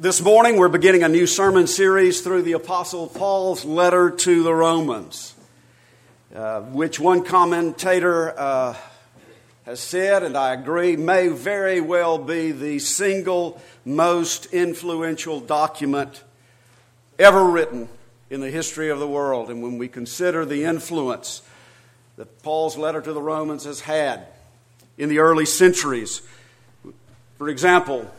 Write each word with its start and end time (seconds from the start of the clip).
This 0.00 0.22
morning, 0.22 0.56
we're 0.56 0.70
beginning 0.70 1.02
a 1.02 1.10
new 1.10 1.26
sermon 1.26 1.66
series 1.66 2.22
through 2.22 2.40
the 2.40 2.52
Apostle 2.52 3.06
Paul's 3.06 3.66
letter 3.66 4.10
to 4.10 4.42
the 4.42 4.54
Romans, 4.54 5.34
uh, 6.34 6.62
which 6.62 6.98
one 6.98 7.22
commentator 7.22 8.30
uh, 8.30 8.76
has 9.66 9.78
said, 9.78 10.22
and 10.22 10.38
I 10.38 10.54
agree, 10.54 10.96
may 10.96 11.28
very 11.28 11.82
well 11.82 12.16
be 12.16 12.50
the 12.50 12.78
single 12.78 13.60
most 13.84 14.46
influential 14.54 15.38
document 15.38 16.24
ever 17.18 17.44
written 17.44 17.86
in 18.30 18.40
the 18.40 18.50
history 18.50 18.88
of 18.88 19.00
the 19.00 19.06
world. 19.06 19.50
And 19.50 19.62
when 19.62 19.76
we 19.76 19.86
consider 19.86 20.46
the 20.46 20.64
influence 20.64 21.42
that 22.16 22.42
Paul's 22.42 22.78
letter 22.78 23.02
to 23.02 23.12
the 23.12 23.20
Romans 23.20 23.64
has 23.64 23.80
had 23.80 24.28
in 24.96 25.10
the 25.10 25.18
early 25.18 25.44
centuries, 25.44 26.22
for 27.36 27.50
example, 27.50 28.10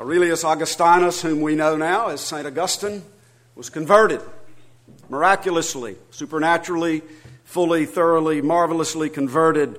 Aurelius 0.00 0.44
Augustinus, 0.44 1.20
whom 1.20 1.42
we 1.42 1.54
know 1.54 1.76
now 1.76 2.08
as 2.08 2.22
St. 2.22 2.46
Augustine, 2.46 3.02
was 3.54 3.68
converted 3.68 4.22
miraculously, 5.10 5.94
supernaturally, 6.10 7.02
fully, 7.44 7.84
thoroughly, 7.84 8.40
marvelously 8.40 9.10
converted 9.10 9.78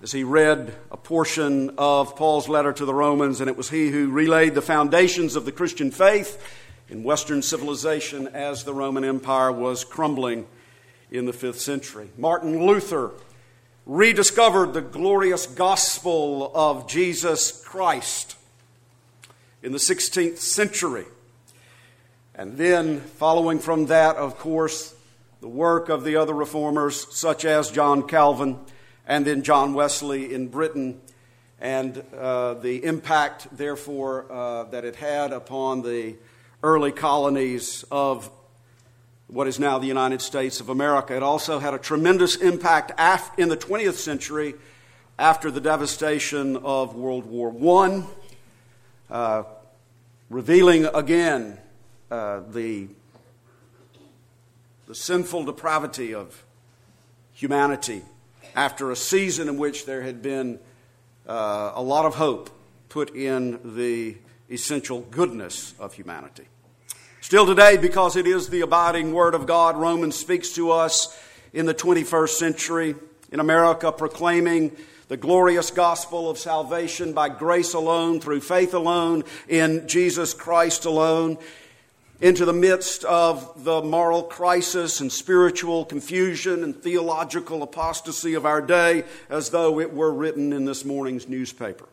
as 0.00 0.10
he 0.10 0.24
read 0.24 0.72
a 0.90 0.96
portion 0.96 1.68
of 1.76 2.16
Paul's 2.16 2.48
letter 2.48 2.72
to 2.72 2.86
the 2.86 2.94
Romans, 2.94 3.40
and 3.40 3.50
it 3.50 3.58
was 3.58 3.68
he 3.68 3.90
who 3.90 4.08
relayed 4.08 4.54
the 4.54 4.62
foundations 4.62 5.36
of 5.36 5.44
the 5.44 5.52
Christian 5.52 5.90
faith 5.90 6.42
in 6.88 7.04
Western 7.04 7.42
civilization 7.42 8.28
as 8.28 8.64
the 8.64 8.72
Roman 8.72 9.04
Empire 9.04 9.52
was 9.52 9.84
crumbling 9.84 10.46
in 11.10 11.26
the 11.26 11.32
fifth 11.34 11.60
century. 11.60 12.08
Martin 12.16 12.64
Luther 12.64 13.10
rediscovered 13.84 14.72
the 14.72 14.80
glorious 14.80 15.46
gospel 15.46 16.50
of 16.54 16.88
Jesus 16.88 17.62
Christ 17.66 18.36
in 19.62 19.72
the 19.72 19.78
16th 19.78 20.38
century. 20.38 21.04
And 22.34 22.56
then, 22.56 23.00
following 23.00 23.58
from 23.58 23.86
that, 23.86 24.16
of 24.16 24.38
course, 24.38 24.94
the 25.40 25.48
work 25.48 25.88
of 25.88 26.04
the 26.04 26.16
other 26.16 26.32
reformers, 26.32 27.14
such 27.14 27.44
as 27.44 27.70
John 27.70 28.06
Calvin 28.06 28.58
and 29.06 29.26
then 29.26 29.42
John 29.42 29.74
Wesley 29.74 30.32
in 30.32 30.48
Britain, 30.48 31.00
and 31.60 32.02
uh, 32.16 32.54
the 32.54 32.84
impact, 32.84 33.48
therefore, 33.56 34.30
uh, 34.30 34.64
that 34.64 34.84
it 34.84 34.96
had 34.96 35.32
upon 35.32 35.82
the 35.82 36.16
early 36.62 36.92
colonies 36.92 37.84
of 37.90 38.30
what 39.26 39.46
is 39.46 39.58
now 39.58 39.78
the 39.78 39.86
United 39.86 40.20
States 40.20 40.60
of 40.60 40.68
America. 40.68 41.16
It 41.16 41.22
also 41.22 41.58
had 41.58 41.74
a 41.74 41.78
tremendous 41.78 42.36
impact 42.36 42.92
af- 42.98 43.30
in 43.38 43.48
the 43.48 43.56
20th 43.56 43.94
century 43.94 44.54
after 45.18 45.50
the 45.50 45.60
devastation 45.60 46.56
of 46.56 46.94
World 46.94 47.26
War 47.26 47.50
I 47.80 48.04
uh, 49.12 49.44
revealing 50.30 50.86
again 50.86 51.58
uh, 52.10 52.40
the, 52.50 52.88
the 54.86 54.94
sinful 54.94 55.44
depravity 55.44 56.14
of 56.14 56.42
humanity 57.34 58.00
after 58.56 58.90
a 58.90 58.96
season 58.96 59.50
in 59.50 59.58
which 59.58 59.84
there 59.84 60.00
had 60.00 60.22
been 60.22 60.58
uh, 61.28 61.72
a 61.74 61.82
lot 61.82 62.06
of 62.06 62.14
hope 62.14 62.48
put 62.88 63.14
in 63.14 63.60
the 63.76 64.16
essential 64.50 65.02
goodness 65.02 65.74
of 65.78 65.92
humanity. 65.92 66.44
Still 67.20 67.44
today, 67.44 67.76
because 67.76 68.16
it 68.16 68.26
is 68.26 68.48
the 68.48 68.62
abiding 68.62 69.12
Word 69.12 69.34
of 69.34 69.46
God, 69.46 69.76
Romans 69.76 70.16
speaks 70.16 70.54
to 70.54 70.70
us 70.70 71.14
in 71.52 71.66
the 71.66 71.74
21st 71.74 72.30
century 72.30 72.94
in 73.30 73.40
America, 73.40 73.92
proclaiming 73.92 74.74
the 75.12 75.18
glorious 75.18 75.70
gospel 75.70 76.30
of 76.30 76.38
salvation 76.38 77.12
by 77.12 77.28
grace 77.28 77.74
alone, 77.74 78.18
through 78.18 78.40
faith 78.40 78.72
alone, 78.72 79.22
in 79.46 79.86
Jesus 79.86 80.32
Christ 80.32 80.86
alone, 80.86 81.36
into 82.22 82.46
the 82.46 82.52
midst 82.54 83.04
of 83.04 83.62
the 83.62 83.82
moral 83.82 84.22
crisis 84.22 85.00
and 85.02 85.12
spiritual 85.12 85.84
confusion 85.84 86.64
and 86.64 86.74
theological 86.74 87.62
apostasy 87.62 88.32
of 88.32 88.46
our 88.46 88.62
day, 88.62 89.04
as 89.28 89.50
though 89.50 89.80
it 89.80 89.92
were 89.92 90.14
written 90.14 90.50
in 90.50 90.64
this 90.64 90.82
morning's 90.82 91.28
newspaper. 91.28 91.90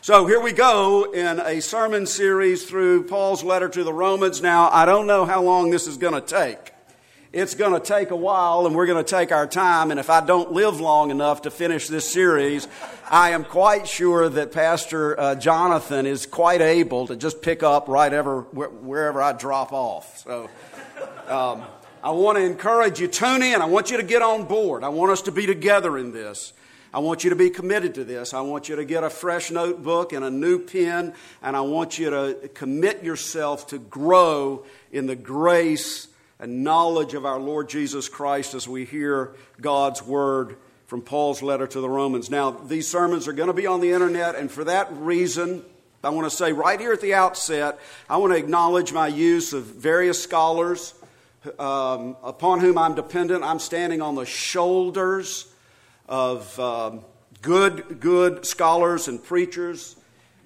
So 0.00 0.28
here 0.28 0.40
we 0.40 0.52
go 0.52 1.10
in 1.12 1.40
a 1.40 1.60
sermon 1.60 2.06
series 2.06 2.64
through 2.64 3.08
Paul's 3.08 3.42
letter 3.42 3.68
to 3.70 3.82
the 3.82 3.92
Romans. 3.92 4.40
Now, 4.40 4.70
I 4.70 4.84
don't 4.84 5.08
know 5.08 5.24
how 5.24 5.42
long 5.42 5.72
this 5.72 5.88
is 5.88 5.96
going 5.96 6.14
to 6.14 6.20
take 6.20 6.75
it's 7.36 7.54
going 7.54 7.74
to 7.74 7.80
take 7.80 8.10
a 8.12 8.16
while 8.16 8.66
and 8.66 8.74
we're 8.74 8.86
going 8.86 9.04
to 9.04 9.08
take 9.08 9.30
our 9.30 9.46
time. 9.46 9.90
And 9.90 10.00
if 10.00 10.08
I 10.08 10.24
don't 10.24 10.52
live 10.52 10.80
long 10.80 11.10
enough 11.10 11.42
to 11.42 11.50
finish 11.50 11.86
this 11.86 12.10
series, 12.10 12.66
I 13.10 13.30
am 13.30 13.44
quite 13.44 13.86
sure 13.86 14.26
that 14.26 14.52
Pastor 14.52 15.20
uh, 15.20 15.34
Jonathan 15.34 16.06
is 16.06 16.24
quite 16.24 16.62
able 16.62 17.06
to 17.08 17.14
just 17.14 17.42
pick 17.42 17.62
up 17.62 17.88
right 17.88 18.10
ever, 18.10 18.40
wherever 18.40 19.20
I 19.20 19.34
drop 19.34 19.74
off. 19.74 20.16
So 20.24 20.48
um, 21.28 21.62
I 22.02 22.10
want 22.12 22.38
to 22.38 22.42
encourage 22.42 23.00
you, 23.00 23.06
tune 23.06 23.42
in. 23.42 23.60
I 23.60 23.66
want 23.66 23.90
you 23.90 23.98
to 23.98 24.02
get 24.02 24.22
on 24.22 24.46
board. 24.46 24.82
I 24.82 24.88
want 24.88 25.12
us 25.12 25.20
to 25.22 25.32
be 25.32 25.44
together 25.44 25.98
in 25.98 26.12
this. 26.12 26.54
I 26.94 27.00
want 27.00 27.22
you 27.22 27.28
to 27.28 27.36
be 27.36 27.50
committed 27.50 27.96
to 27.96 28.04
this. 28.04 28.32
I 28.32 28.40
want 28.40 28.70
you 28.70 28.76
to 28.76 28.84
get 28.86 29.04
a 29.04 29.10
fresh 29.10 29.50
notebook 29.50 30.14
and 30.14 30.24
a 30.24 30.30
new 30.30 30.58
pen, 30.58 31.12
and 31.42 31.54
I 31.54 31.60
want 31.60 31.98
you 31.98 32.08
to 32.08 32.48
commit 32.54 33.04
yourself 33.04 33.66
to 33.66 33.78
grow 33.78 34.64
in 34.90 35.06
the 35.06 35.16
grace 35.16 36.08
and 36.38 36.62
knowledge 36.62 37.14
of 37.14 37.24
our 37.24 37.38
Lord 37.38 37.68
Jesus 37.68 38.08
Christ 38.08 38.54
as 38.54 38.68
we 38.68 38.84
hear 38.84 39.34
God's 39.60 40.02
word 40.02 40.56
from 40.86 41.02
Paul's 41.02 41.42
letter 41.42 41.66
to 41.66 41.80
the 41.80 41.88
Romans. 41.88 42.30
Now, 42.30 42.50
these 42.50 42.86
sermons 42.86 43.26
are 43.26 43.32
going 43.32 43.48
to 43.48 43.52
be 43.52 43.66
on 43.66 43.80
the 43.80 43.90
internet, 43.90 44.34
and 44.36 44.50
for 44.50 44.64
that 44.64 44.92
reason, 44.92 45.64
I 46.04 46.10
want 46.10 46.30
to 46.30 46.36
say 46.36 46.52
right 46.52 46.78
here 46.78 46.92
at 46.92 47.00
the 47.00 47.14
outset, 47.14 47.78
I 48.08 48.18
want 48.18 48.32
to 48.32 48.38
acknowledge 48.38 48.92
my 48.92 49.08
use 49.08 49.52
of 49.52 49.64
various 49.64 50.22
scholars 50.22 50.94
um, 51.58 52.16
upon 52.22 52.60
whom 52.60 52.78
I'm 52.78 52.94
dependent. 52.94 53.42
I'm 53.42 53.58
standing 53.58 54.02
on 54.02 54.14
the 54.14 54.26
shoulders 54.26 55.46
of 56.08 56.58
um, 56.60 57.00
good, 57.42 57.98
good 57.98 58.46
scholars 58.46 59.08
and 59.08 59.22
preachers 59.22 59.96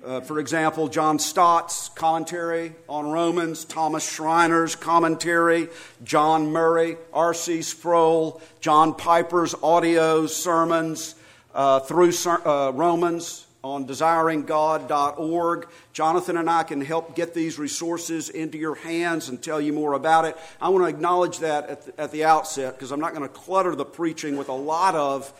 uh, 0.04 0.20
for 0.20 0.38
example, 0.38 0.88
John 0.88 1.18
Stott's 1.18 1.90
commentary 1.90 2.72
on 2.88 3.10
Romans, 3.10 3.64
Thomas 3.64 4.08
Schreiner's 4.10 4.74
commentary, 4.74 5.68
John 6.04 6.52
Murray, 6.52 6.96
R.C. 7.12 7.62
Sproul, 7.62 8.40
John 8.60 8.94
Piper's 8.94 9.54
audio 9.62 10.26
sermons 10.26 11.14
uh, 11.54 11.80
through 11.80 12.12
uh, 12.26 12.72
Romans 12.74 13.46
on 13.62 13.86
desiringgod.org. 13.86 15.68
Jonathan 15.92 16.36
and 16.38 16.48
I 16.48 16.62
can 16.62 16.80
help 16.80 17.14
get 17.14 17.34
these 17.34 17.58
resources 17.58 18.30
into 18.30 18.56
your 18.56 18.76
hands 18.76 19.28
and 19.28 19.42
tell 19.42 19.60
you 19.60 19.74
more 19.74 19.92
about 19.92 20.24
it. 20.24 20.36
I 20.62 20.70
want 20.70 20.84
to 20.84 20.88
acknowledge 20.88 21.40
that 21.40 21.68
at 21.68 21.86
the, 21.86 22.00
at 22.00 22.10
the 22.10 22.24
outset 22.24 22.74
because 22.74 22.90
I'm 22.90 23.00
not 23.00 23.14
going 23.14 23.28
to 23.28 23.34
clutter 23.34 23.74
the 23.74 23.84
preaching 23.84 24.38
with 24.38 24.48
a 24.48 24.54
lot 24.54 24.94
of 24.94 25.30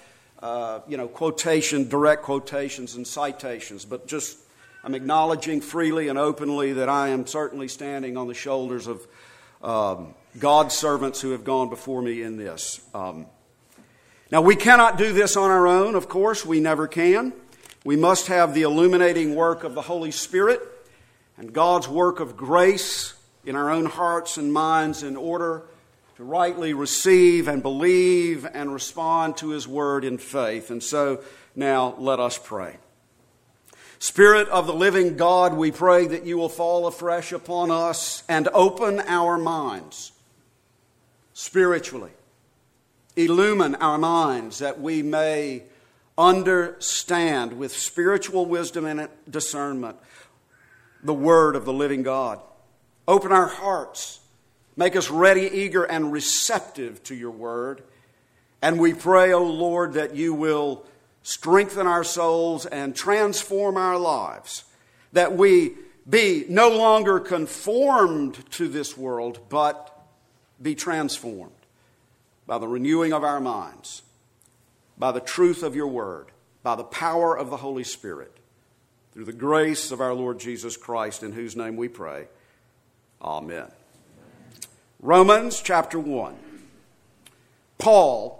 uh, 0.42 0.80
you 0.86 0.96
know, 0.96 1.08
quotation, 1.08 1.88
direct 1.88 2.22
quotations 2.22 2.94
and 2.94 3.06
citations, 3.06 3.84
but 3.84 4.06
just 4.06 4.38
I'm 4.82 4.94
acknowledging 4.94 5.60
freely 5.60 6.08
and 6.08 6.18
openly 6.18 6.72
that 6.74 6.88
I 6.88 7.08
am 7.08 7.26
certainly 7.26 7.68
standing 7.68 8.16
on 8.16 8.28
the 8.28 8.34
shoulders 8.34 8.86
of 8.86 9.06
um, 9.62 10.14
God's 10.38 10.74
servants 10.74 11.20
who 11.20 11.32
have 11.32 11.44
gone 11.44 11.68
before 11.68 12.00
me 12.00 12.22
in 12.22 12.38
this. 12.38 12.80
Um, 12.94 13.26
now, 14.30 14.40
we 14.40 14.56
cannot 14.56 14.96
do 14.96 15.12
this 15.12 15.36
on 15.36 15.50
our 15.50 15.66
own, 15.66 15.96
of 15.96 16.08
course, 16.08 16.46
we 16.46 16.60
never 16.60 16.86
can. 16.86 17.32
We 17.84 17.96
must 17.96 18.28
have 18.28 18.54
the 18.54 18.62
illuminating 18.62 19.34
work 19.34 19.64
of 19.64 19.74
the 19.74 19.82
Holy 19.82 20.12
Spirit 20.12 20.60
and 21.36 21.52
God's 21.52 21.88
work 21.88 22.20
of 22.20 22.36
grace 22.36 23.14
in 23.44 23.56
our 23.56 23.70
own 23.70 23.86
hearts 23.86 24.36
and 24.36 24.52
minds 24.52 25.02
in 25.02 25.16
order 25.16 25.64
to 26.16 26.24
rightly 26.24 26.74
receive 26.74 27.48
and 27.48 27.62
believe 27.62 28.46
and 28.46 28.72
respond 28.72 29.36
to 29.38 29.50
His 29.50 29.66
Word 29.66 30.04
in 30.04 30.16
faith. 30.16 30.70
And 30.70 30.82
so 30.82 31.22
now 31.56 31.94
let 31.98 32.20
us 32.20 32.38
pray. 32.38 32.76
Spirit 34.00 34.48
of 34.48 34.66
the 34.66 34.72
living 34.72 35.18
God, 35.18 35.52
we 35.52 35.70
pray 35.70 36.06
that 36.06 36.24
you 36.24 36.38
will 36.38 36.48
fall 36.48 36.86
afresh 36.86 37.32
upon 37.32 37.70
us 37.70 38.22
and 38.30 38.48
open 38.54 38.98
our 39.00 39.36
minds 39.36 40.12
spiritually. 41.34 42.10
Illumine 43.14 43.74
our 43.74 43.98
minds 43.98 44.60
that 44.60 44.80
we 44.80 45.02
may 45.02 45.64
understand 46.16 47.58
with 47.58 47.76
spiritual 47.76 48.46
wisdom 48.46 48.86
and 48.86 49.06
discernment 49.28 49.98
the 51.02 51.12
word 51.12 51.54
of 51.54 51.66
the 51.66 51.72
living 51.72 52.02
God. 52.02 52.40
Open 53.06 53.32
our 53.32 53.48
hearts. 53.48 54.20
Make 54.76 54.96
us 54.96 55.10
ready, 55.10 55.42
eager, 55.42 55.84
and 55.84 56.10
receptive 56.10 57.02
to 57.04 57.14
your 57.14 57.32
word. 57.32 57.82
And 58.62 58.80
we 58.80 58.94
pray, 58.94 59.34
O 59.34 59.40
oh 59.40 59.44
Lord, 59.44 59.92
that 59.92 60.16
you 60.16 60.32
will 60.32 60.86
strengthen 61.22 61.86
our 61.86 62.04
souls, 62.04 62.66
and 62.66 62.94
transform 62.94 63.76
our 63.76 63.98
lives. 63.98 64.64
That 65.12 65.36
we 65.36 65.74
be 66.08 66.44
no 66.48 66.68
longer 66.70 67.20
conformed 67.20 68.50
to 68.52 68.68
this 68.68 68.96
world, 68.96 69.40
but 69.48 69.96
be 70.60 70.74
transformed 70.74 71.52
by 72.46 72.58
the 72.58 72.68
renewing 72.68 73.12
of 73.12 73.22
our 73.22 73.40
minds, 73.40 74.02
by 74.98 75.12
the 75.12 75.20
truth 75.20 75.62
of 75.62 75.76
your 75.76 75.86
word, 75.86 76.32
by 76.62 76.74
the 76.74 76.84
power 76.84 77.36
of 77.36 77.50
the 77.50 77.58
Holy 77.58 77.84
Spirit. 77.84 78.36
through 79.12 79.24
the 79.24 79.32
grace 79.32 79.90
of 79.90 80.00
our 80.00 80.14
Lord 80.14 80.38
Jesus 80.38 80.76
Christ, 80.76 81.22
in 81.22 81.32
whose 81.32 81.56
name 81.56 81.76
we 81.76 81.88
pray. 81.88 82.28
Amen. 83.20 83.66
Romans 85.00 85.60
chapter 85.60 85.98
1. 85.98 86.36
Paul, 87.78 88.39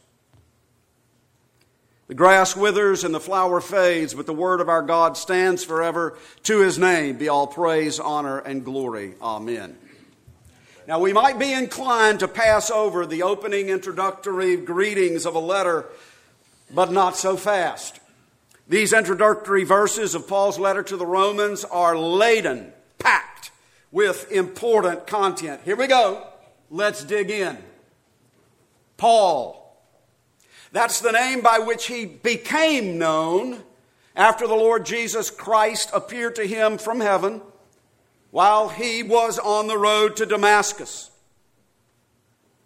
The 2.11 2.15
grass 2.15 2.57
withers 2.57 3.05
and 3.05 3.15
the 3.15 3.21
flower 3.21 3.61
fades, 3.61 4.13
but 4.13 4.25
the 4.25 4.33
word 4.33 4.59
of 4.59 4.67
our 4.67 4.81
God 4.81 5.15
stands 5.15 5.63
forever. 5.63 6.17
To 6.43 6.59
his 6.59 6.77
name 6.77 7.17
be 7.17 7.29
all 7.29 7.47
praise, 7.47 8.01
honor, 8.01 8.39
and 8.39 8.65
glory. 8.65 9.13
Amen. 9.21 9.77
Now, 10.85 10.99
we 10.99 11.13
might 11.13 11.39
be 11.39 11.53
inclined 11.53 12.19
to 12.19 12.27
pass 12.27 12.69
over 12.69 13.05
the 13.05 13.23
opening 13.23 13.69
introductory 13.69 14.57
greetings 14.57 15.25
of 15.25 15.35
a 15.35 15.39
letter, 15.39 15.85
but 16.69 16.91
not 16.91 17.15
so 17.15 17.37
fast. 17.37 18.01
These 18.67 18.91
introductory 18.91 19.63
verses 19.63 20.13
of 20.13 20.27
Paul's 20.27 20.59
letter 20.59 20.83
to 20.83 20.97
the 20.97 21.07
Romans 21.07 21.63
are 21.63 21.97
laden, 21.97 22.73
packed 22.99 23.51
with 23.89 24.29
important 24.33 25.07
content. 25.07 25.61
Here 25.63 25.77
we 25.77 25.87
go. 25.87 26.27
Let's 26.69 27.05
dig 27.05 27.29
in. 27.29 27.57
Paul. 28.97 29.60
That's 30.71 31.01
the 31.01 31.11
name 31.11 31.41
by 31.41 31.59
which 31.59 31.87
he 31.87 32.05
became 32.05 32.97
known 32.97 33.63
after 34.15 34.47
the 34.47 34.55
Lord 34.55 34.85
Jesus 34.85 35.29
Christ 35.29 35.89
appeared 35.93 36.35
to 36.35 36.47
him 36.47 36.77
from 36.77 36.99
heaven 36.99 37.41
while 38.31 38.69
he 38.69 39.03
was 39.03 39.37
on 39.37 39.67
the 39.67 39.77
road 39.77 40.15
to 40.17 40.25
Damascus. 40.25 41.09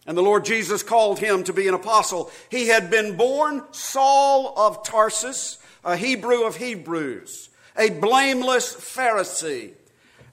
And 0.06 0.16
the 0.16 0.22
Lord 0.22 0.46
Jesus 0.46 0.84
called 0.84 1.18
him 1.18 1.44
to 1.46 1.54
be 1.54 1.68
an 1.68 1.74
apostle. 1.74 2.32
He 2.50 2.68
had 2.68 2.92
been 2.92 3.18
born 3.18 3.64
Saul 3.72 4.54
of 4.56 4.84
Tarsus 4.84 5.58
a 5.86 5.96
Hebrew 5.96 6.44
of 6.44 6.58
Hebrews, 6.58 7.50
a 7.78 7.92
blameless 7.92 8.76
Pharisee, 8.76 9.74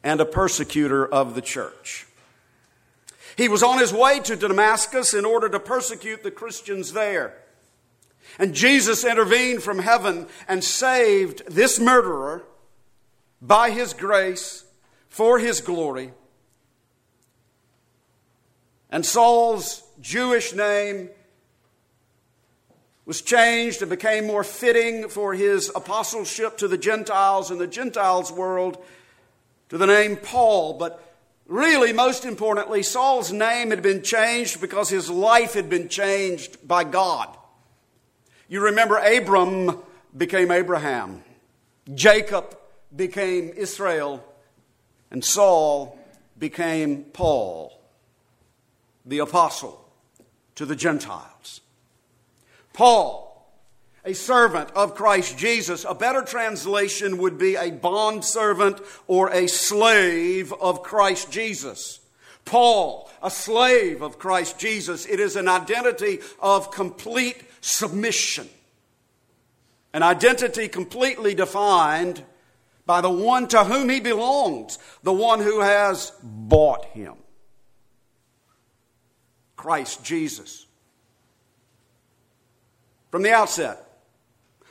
and 0.02 0.20
a 0.20 0.24
persecutor 0.24 1.06
of 1.06 1.34
the 1.34 1.42
church. 1.42 2.06
He 3.36 3.48
was 3.48 3.62
on 3.62 3.78
his 3.78 3.92
way 3.92 4.18
to 4.20 4.34
Damascus 4.34 5.14
in 5.14 5.24
order 5.24 5.48
to 5.50 5.60
persecute 5.60 6.22
the 6.22 6.30
Christians 6.30 6.92
there. 6.92 7.34
And 8.38 8.54
Jesus 8.54 9.04
intervened 9.04 9.62
from 9.62 9.78
heaven 9.78 10.26
and 10.48 10.64
saved 10.64 11.42
this 11.46 11.78
murderer 11.78 12.44
by 13.40 13.70
his 13.70 13.92
grace 13.92 14.64
for 15.08 15.38
his 15.38 15.60
glory. 15.60 16.12
And 18.90 19.04
Saul's 19.04 19.82
Jewish 20.00 20.54
name 20.54 21.08
was 23.04 23.20
changed 23.20 23.82
and 23.82 23.90
became 23.90 24.26
more 24.26 24.44
fitting 24.44 25.08
for 25.08 25.34
his 25.34 25.70
apostleship 25.74 26.58
to 26.58 26.68
the 26.68 26.78
Gentiles 26.78 27.50
in 27.50 27.58
the 27.58 27.66
Gentiles 27.66 28.30
world 28.30 28.82
to 29.70 29.78
the 29.78 29.86
name 29.86 30.16
Paul. 30.16 30.74
But 30.78 31.02
really, 31.46 31.92
most 31.92 32.24
importantly, 32.24 32.82
Saul's 32.82 33.32
name 33.32 33.70
had 33.70 33.82
been 33.82 34.02
changed 34.02 34.60
because 34.60 34.88
his 34.88 35.10
life 35.10 35.54
had 35.54 35.68
been 35.68 35.88
changed 35.88 36.66
by 36.66 36.84
God. 36.84 37.36
You 38.52 38.60
remember 38.60 38.98
Abram 38.98 39.78
became 40.14 40.50
Abraham, 40.50 41.24
Jacob 41.94 42.54
became 42.94 43.48
Israel, 43.56 44.22
and 45.10 45.24
Saul 45.24 45.98
became 46.38 47.04
Paul, 47.14 47.72
the 49.06 49.20
apostle 49.20 49.82
to 50.56 50.66
the 50.66 50.76
Gentiles. 50.76 51.62
Paul, 52.74 53.50
a 54.04 54.12
servant 54.12 54.70
of 54.72 54.96
Christ 54.96 55.38
Jesus. 55.38 55.86
A 55.88 55.94
better 55.94 56.20
translation 56.20 57.16
would 57.16 57.38
be 57.38 57.56
a 57.56 57.70
bond 57.70 58.22
servant 58.22 58.82
or 59.06 59.30
a 59.30 59.46
slave 59.46 60.52
of 60.60 60.82
Christ 60.82 61.32
Jesus. 61.32 62.00
Paul, 62.44 63.10
a 63.22 63.30
slave 63.30 64.02
of 64.02 64.18
Christ 64.18 64.58
Jesus. 64.58 65.06
It 65.06 65.20
is 65.20 65.36
an 65.36 65.48
identity 65.48 66.18
of 66.38 66.70
complete 66.70 67.44
submission. 67.62 68.46
An 69.94 70.02
identity 70.02 70.68
completely 70.68 71.34
defined 71.34 72.22
by 72.84 73.00
the 73.00 73.10
one 73.10 73.48
to 73.48 73.64
whom 73.64 73.88
he 73.88 74.00
belongs, 74.00 74.78
the 75.02 75.12
one 75.12 75.40
who 75.40 75.60
has 75.60 76.12
bought 76.22 76.84
him. 76.86 77.14
Christ 79.56 80.04
Jesus 80.04 80.66
from 83.12 83.22
the 83.22 83.30
outset. 83.30 83.78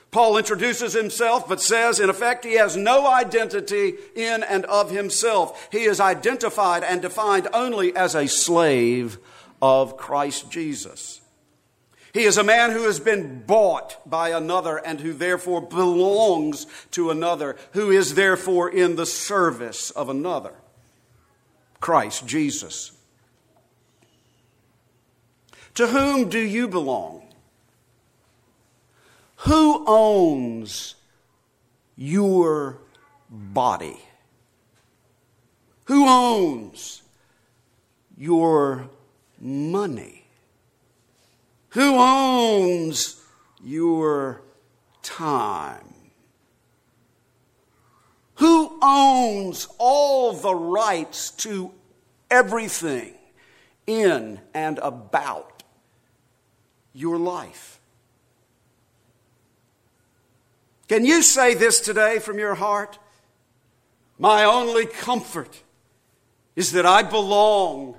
Paul 0.09 0.37
introduces 0.37 0.91
himself, 0.91 1.47
but 1.47 1.61
says, 1.61 2.01
in 2.01 2.09
effect, 2.09 2.43
he 2.43 2.55
has 2.55 2.75
no 2.75 3.07
identity 3.07 3.93
in 4.13 4.43
and 4.43 4.65
of 4.65 4.91
himself. 4.91 5.69
He 5.71 5.83
is 5.83 6.01
identified 6.01 6.83
and 6.83 7.01
defined 7.01 7.47
only 7.53 7.95
as 7.95 8.13
a 8.13 8.27
slave 8.27 9.19
of 9.61 9.95
Christ 9.95 10.51
Jesus. 10.51 11.20
He 12.13 12.23
is 12.23 12.37
a 12.37 12.43
man 12.43 12.71
who 12.71 12.83
has 12.83 12.99
been 12.99 13.43
bought 13.43 14.09
by 14.09 14.29
another 14.29 14.77
and 14.77 14.99
who 14.99 15.13
therefore 15.13 15.61
belongs 15.61 16.67
to 16.91 17.09
another, 17.09 17.55
who 17.71 17.89
is 17.89 18.15
therefore 18.15 18.69
in 18.69 18.95
the 18.95 19.05
service 19.05 19.91
of 19.91 20.09
another. 20.09 20.53
Christ 21.79 22.27
Jesus. 22.27 22.91
To 25.75 25.87
whom 25.87 26.29
do 26.29 26.39
you 26.39 26.67
belong? 26.67 27.23
Who 29.37 29.85
owns 29.87 30.95
your 31.95 32.77
body? 33.29 33.97
Who 35.85 36.07
owns 36.07 37.01
your 38.17 38.89
money? 39.39 40.20
Who 41.71 41.95
owns 41.97 43.21
your 43.63 44.41
time? 45.03 45.93
Who 48.35 48.77
owns 48.81 49.67
all 49.77 50.33
the 50.33 50.55
rights 50.55 51.31
to 51.31 51.71
everything 52.29 53.13
in 53.87 54.39
and 54.53 54.79
about 54.79 55.63
your 56.93 57.17
life? 57.17 57.79
Can 60.89 61.05
you 61.05 61.21
say 61.21 61.53
this 61.53 61.79
today 61.79 62.19
from 62.19 62.37
your 62.37 62.55
heart? 62.55 62.99
My 64.19 64.43
only 64.43 64.85
comfort 64.85 65.61
is 66.55 66.73
that 66.73 66.85
I 66.85 67.01
belong, 67.01 67.95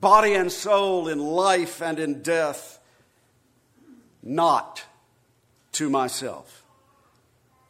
body 0.00 0.34
and 0.34 0.50
soul, 0.50 1.08
in 1.08 1.18
life 1.18 1.80
and 1.82 1.98
in 1.98 2.22
death, 2.22 2.78
not 4.22 4.84
to 5.72 5.90
myself, 5.90 6.64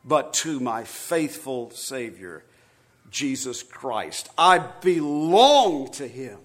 but 0.05 0.35
to 0.35 0.61
my 0.61 0.85
faithful 0.85 1.71
Savior, 1.71 2.45
Jesus 3.11 3.63
Christ. 3.63 4.29
I 4.37 4.59
belong 4.59 5.91
to 5.93 6.07
Him 6.07 6.39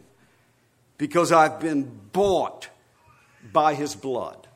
because 0.97 1.31
I've 1.31 1.59
been 1.59 1.89
bought 2.11 2.69
by 3.51 3.73
His 3.73 3.95
blood. 3.95 4.47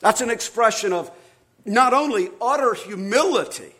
That's 0.00 0.20
an 0.20 0.30
expression 0.30 0.92
of 0.92 1.10
not 1.64 1.94
only 1.94 2.28
utter 2.40 2.74
humility, 2.74 3.72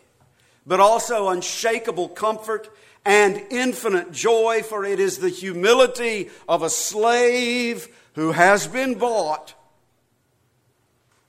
but 0.65 0.79
also 0.79 1.29
unshakable 1.29 2.09
comfort 2.09 2.69
and 3.05 3.43
infinite 3.49 4.11
joy, 4.11 4.61
for 4.63 4.85
it 4.85 4.99
is 4.99 5.17
the 5.17 5.29
humility 5.29 6.29
of 6.47 6.63
a 6.63 6.69
slave 6.69 7.87
who 8.15 8.31
has 8.31 8.67
been 8.67 8.95
bought, 8.95 9.53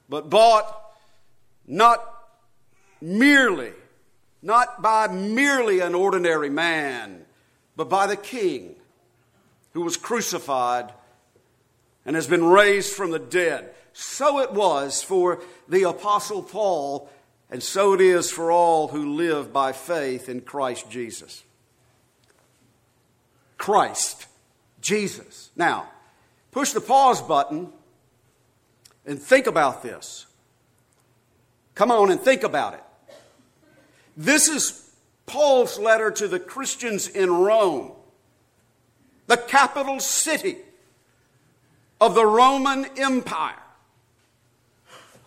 but 0.09 0.31
bought 0.31 0.83
not 1.67 2.05
merely, 3.01 3.73
not 4.43 4.83
by 4.83 5.09
merely 5.09 5.81
an 5.81 5.95
ordinary 5.95 6.51
man, 6.51 7.25
but 7.77 7.89
by 7.89 8.07
the 8.07 8.17
King 8.17 8.77
who 9.73 9.81
was 9.81 9.97
crucified 9.97 10.93
and 12.07 12.15
has 12.15 12.27
been 12.27 12.45
raised 12.45 12.93
from 12.93 13.11
the 13.11 13.19
dead. 13.19 13.75
So 13.93 14.41
it 14.41 14.53
was 14.53 15.03
for 15.03 15.43
the 15.69 15.89
Apostle 15.89 16.43
Paul, 16.43 17.09
and 17.51 17.63
so 17.63 17.95
it 17.95 18.01
is 18.01 18.31
for 18.31 18.53
all 18.53 18.89
who 18.89 19.15
live 19.15 19.53
by 19.53 19.73
faith 19.73 20.29
in 20.29 20.43
Christ 20.43 20.91
Jesus. 20.91 21.43
Christ, 23.59 24.27
Jesus. 24.81 25.51
Now, 25.57 25.89
push 26.51 26.73
the 26.73 26.81
pause 26.81 27.23
button 27.23 27.73
and 29.07 29.21
think 29.21 29.47
about 29.47 29.83
this. 29.83 30.27
Come 31.75 31.91
on 31.91 32.11
and 32.11 32.21
think 32.21 32.43
about 32.43 32.75
it. 32.75 32.83
This 34.17 34.49
is 34.49 34.91
Paul's 35.27 35.79
letter 35.79 36.11
to 36.13 36.29
the 36.29 36.39
Christians 36.39 37.09
in 37.09 37.31
Rome, 37.31 37.93
the 39.27 39.37
capital 39.37 39.99
city 40.01 40.59
of 42.01 42.15
the 42.15 42.27
Roman 42.27 42.87
Empire. 42.97 43.57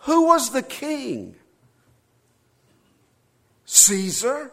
Who 0.00 0.26
was 0.26 0.50
the 0.50 0.62
king? 0.62 1.34
Caesar? 3.66 4.52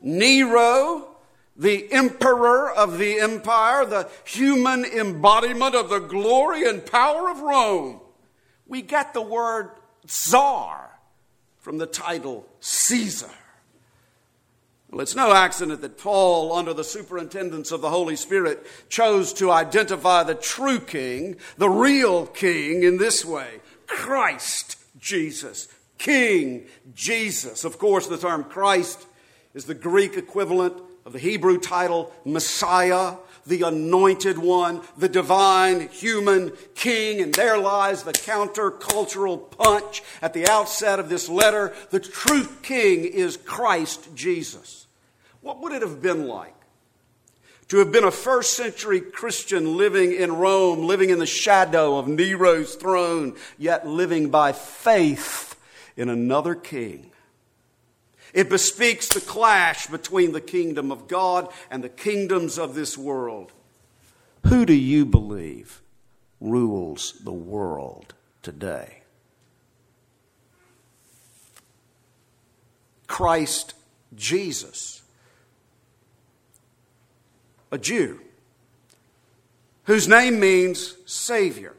Nero? 0.00 1.13
The 1.56 1.92
emperor 1.92 2.70
of 2.70 2.98
the 2.98 3.20
empire, 3.20 3.86
the 3.86 4.08
human 4.24 4.84
embodiment 4.84 5.74
of 5.74 5.88
the 5.88 6.00
glory 6.00 6.68
and 6.68 6.84
power 6.84 7.30
of 7.30 7.40
Rome. 7.40 8.00
We 8.66 8.82
get 8.82 9.14
the 9.14 9.22
word 9.22 9.70
czar 10.08 10.90
from 11.60 11.78
the 11.78 11.86
title 11.86 12.46
Caesar. 12.60 13.30
Well, 14.90 15.00
it's 15.00 15.16
no 15.16 15.32
accident 15.32 15.80
that 15.80 15.98
Paul, 15.98 16.52
under 16.52 16.72
the 16.72 16.84
superintendence 16.84 17.72
of 17.72 17.80
the 17.80 17.90
Holy 17.90 18.14
Spirit, 18.14 18.64
chose 18.88 19.32
to 19.34 19.50
identify 19.50 20.22
the 20.22 20.36
true 20.36 20.78
king, 20.78 21.36
the 21.56 21.68
real 21.68 22.26
king, 22.26 22.84
in 22.84 22.98
this 22.98 23.24
way 23.24 23.60
Christ 23.88 24.76
Jesus. 25.00 25.66
King 25.98 26.66
Jesus. 26.94 27.64
Of 27.64 27.78
course, 27.78 28.06
the 28.06 28.18
term 28.18 28.44
Christ 28.44 29.04
is 29.52 29.64
the 29.64 29.74
Greek 29.74 30.16
equivalent 30.16 30.80
of 31.04 31.12
the 31.12 31.18
Hebrew 31.18 31.58
title 31.58 32.12
Messiah, 32.24 33.16
the 33.46 33.62
anointed 33.62 34.38
one, 34.38 34.80
the 34.96 35.08
divine 35.08 35.88
human 35.88 36.52
king, 36.74 37.20
and 37.20 37.34
there 37.34 37.58
lies 37.58 38.02
the 38.02 38.12
countercultural 38.12 39.50
punch 39.50 40.02
at 40.22 40.32
the 40.32 40.48
outset 40.48 40.98
of 40.98 41.08
this 41.08 41.28
letter. 41.28 41.74
The 41.90 42.00
true 42.00 42.48
king 42.62 43.04
is 43.04 43.36
Christ 43.36 44.14
Jesus. 44.14 44.86
What 45.42 45.60
would 45.60 45.72
it 45.72 45.82
have 45.82 46.00
been 46.00 46.26
like 46.26 46.54
to 47.68 47.78
have 47.78 47.92
been 47.92 48.04
a 48.04 48.10
first 48.10 48.54
century 48.54 49.00
Christian 49.00 49.76
living 49.76 50.12
in 50.12 50.32
Rome, 50.32 50.86
living 50.86 51.10
in 51.10 51.18
the 51.18 51.26
shadow 51.26 51.98
of 51.98 52.08
Nero's 52.08 52.76
throne, 52.76 53.36
yet 53.58 53.86
living 53.86 54.30
by 54.30 54.52
faith 54.52 55.54
in 55.96 56.08
another 56.08 56.54
king? 56.54 57.10
It 58.34 58.50
bespeaks 58.50 59.08
the 59.08 59.20
clash 59.20 59.86
between 59.86 60.32
the 60.32 60.40
kingdom 60.42 60.92
of 60.92 61.08
God 61.08 61.50
and 61.70 61.82
the 61.82 61.88
kingdoms 61.88 62.58
of 62.58 62.74
this 62.74 62.98
world. 62.98 63.52
Who 64.48 64.66
do 64.66 64.74
you 64.74 65.06
believe 65.06 65.80
rules 66.40 67.14
the 67.24 67.32
world 67.32 68.12
today? 68.42 68.98
Christ 73.06 73.74
Jesus 74.14 75.00
a 77.74 77.78
Jew, 77.78 78.20
whose 79.84 80.06
name 80.06 80.38
means 80.38 80.96
Savior, 81.06 81.74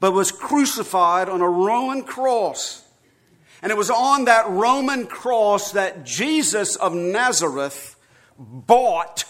but 0.00 0.10
was 0.10 0.32
crucified 0.32 1.28
on 1.28 1.40
a 1.40 1.48
Roman 1.48 2.02
cross. 2.02 2.82
And 3.62 3.70
it 3.70 3.76
was 3.76 3.90
on 3.90 4.24
that 4.24 4.48
Roman 4.48 5.06
cross 5.06 5.72
that 5.72 6.04
Jesus 6.04 6.76
of 6.76 6.94
Nazareth 6.94 7.96
bought 8.38 9.24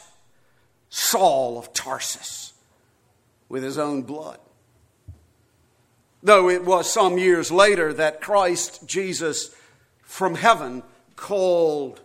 Saul 0.89 1.59
of 1.59 1.73
Tarsus 1.73 2.53
with 3.49 3.63
his 3.63 3.79
own 3.79 4.03
blood. 4.03 4.39
Though 6.23 6.49
it 6.49 6.65
was 6.65 6.93
some 6.93 7.19
years 7.19 7.51
later 7.51 7.93
that 7.95 8.21
Christ 8.21 8.87
Jesus 8.87 9.55
from 10.03 10.35
heaven 10.35 10.83
called 11.17 12.01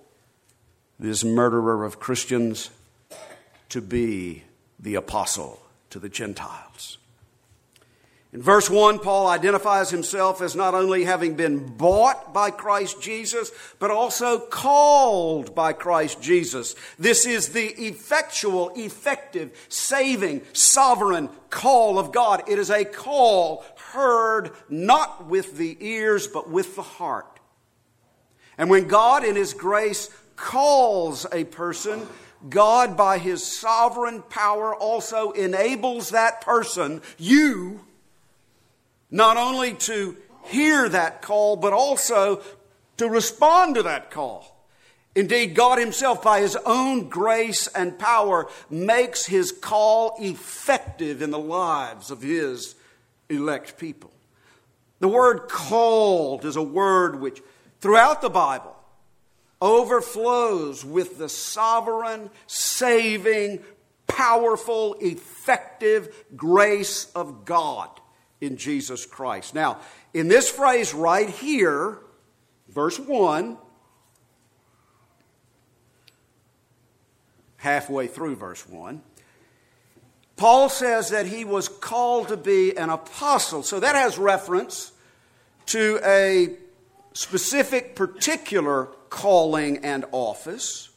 this 0.99 1.23
murderer 1.23 1.83
of 1.83 1.99
Christians 1.99 2.69
to 3.69 3.81
be 3.81 4.43
the 4.79 4.95
apostle 4.95 5.61
to 5.89 5.99
the 5.99 6.09
Gentiles. 6.09 6.97
In 8.35 8.41
verse 8.41 8.69
1, 8.69 8.99
Paul 8.99 9.27
identifies 9.27 9.91
himself 9.91 10.41
as 10.41 10.57
not 10.57 10.73
only 10.73 11.05
having 11.05 11.35
been 11.35 11.77
bought 11.77 12.33
by 12.33 12.51
Christ 12.51 13.01
Jesus, 13.01 13.49
but 13.79 13.91
also 13.91 14.39
called 14.39 15.55
by 15.55 15.71
Christ 15.71 16.21
Jesus. 16.21 16.75
This 16.99 17.25
is 17.25 17.53
the 17.53 17.65
effectual, 17.65 18.73
effective, 18.75 19.57
saving, 19.69 20.41
sovereign 20.51 21.29
call 21.49 21.97
of 21.97 22.11
God. 22.11 22.43
It 22.49 22.59
is 22.59 22.69
a 22.69 22.83
call 22.83 23.63
heard 23.93 24.51
not 24.67 25.27
with 25.27 25.55
the 25.55 25.77
ears, 25.79 26.27
but 26.27 26.49
with 26.49 26.75
the 26.75 26.81
heart. 26.81 27.39
And 28.57 28.69
when 28.69 28.89
God, 28.89 29.23
in 29.23 29.37
His 29.37 29.53
grace, 29.53 30.09
calls 30.35 31.25
a 31.31 31.45
person, 31.45 32.05
God, 32.49 32.97
by 32.97 33.17
his 33.17 33.45
sovereign 33.45 34.21
power, 34.23 34.75
also 34.75 35.31
enables 35.31 36.09
that 36.09 36.41
person, 36.41 37.01
you, 37.17 37.84
not 39.15 39.37
only 39.37 39.73
to 39.73 40.17
hear 40.43 40.89
that 40.89 41.21
call, 41.21 41.55
but 41.55 41.71
also 41.71 42.41
to 42.97 43.07
respond 43.07 43.75
to 43.75 43.83
that 43.83 44.11
call. 44.11 44.67
Indeed, 45.15 45.55
God 45.55 45.79
Himself, 45.79 46.21
by 46.21 46.41
His 46.41 46.57
own 46.65 47.07
grace 47.07 47.67
and 47.67 47.97
power, 47.97 48.49
makes 48.69 49.25
His 49.25 49.53
call 49.53 50.17
effective 50.19 51.21
in 51.21 51.31
the 51.31 51.39
lives 51.39 52.11
of 52.11 52.21
His 52.21 52.75
elect 53.29 53.77
people. 53.77 54.11
The 54.99 55.07
word 55.07 55.47
called 55.47 56.43
is 56.43 56.57
a 56.57 56.61
word 56.61 57.21
which, 57.21 57.41
throughout 57.79 58.21
the 58.21 58.29
Bible, 58.29 58.75
overflows 59.61 60.83
with 60.83 61.17
the 61.17 61.29
sovereign, 61.29 62.29
saving, 62.47 63.63
powerful, 64.07 64.97
effective 64.99 66.25
grace 66.35 67.09
of 67.15 67.45
God 67.45 68.01
in 68.41 68.57
Jesus 68.57 69.05
Christ. 69.05 69.53
Now, 69.55 69.79
in 70.13 70.27
this 70.27 70.49
phrase 70.49 70.93
right 70.93 71.29
here, 71.29 71.97
verse 72.69 72.99
1, 72.99 73.57
halfway 77.57 78.07
through 78.07 78.35
verse 78.35 78.67
1, 78.67 79.01
Paul 80.37 80.69
says 80.69 81.09
that 81.11 81.27
he 81.27 81.45
was 81.45 81.69
called 81.69 82.27
to 82.27 82.37
be 82.37 82.77
an 82.77 82.89
apostle. 82.89 83.63
So 83.63 83.79
that 83.79 83.95
has 83.95 84.17
reference 84.17 84.91
to 85.67 85.99
a 86.03 86.57
specific, 87.13 87.95
particular 87.95 88.89
calling 89.09 89.85
and 89.85 90.05
office, 90.11 90.89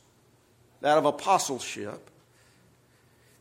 that 0.80 0.98
of 0.98 1.04
apostleship, 1.04 2.10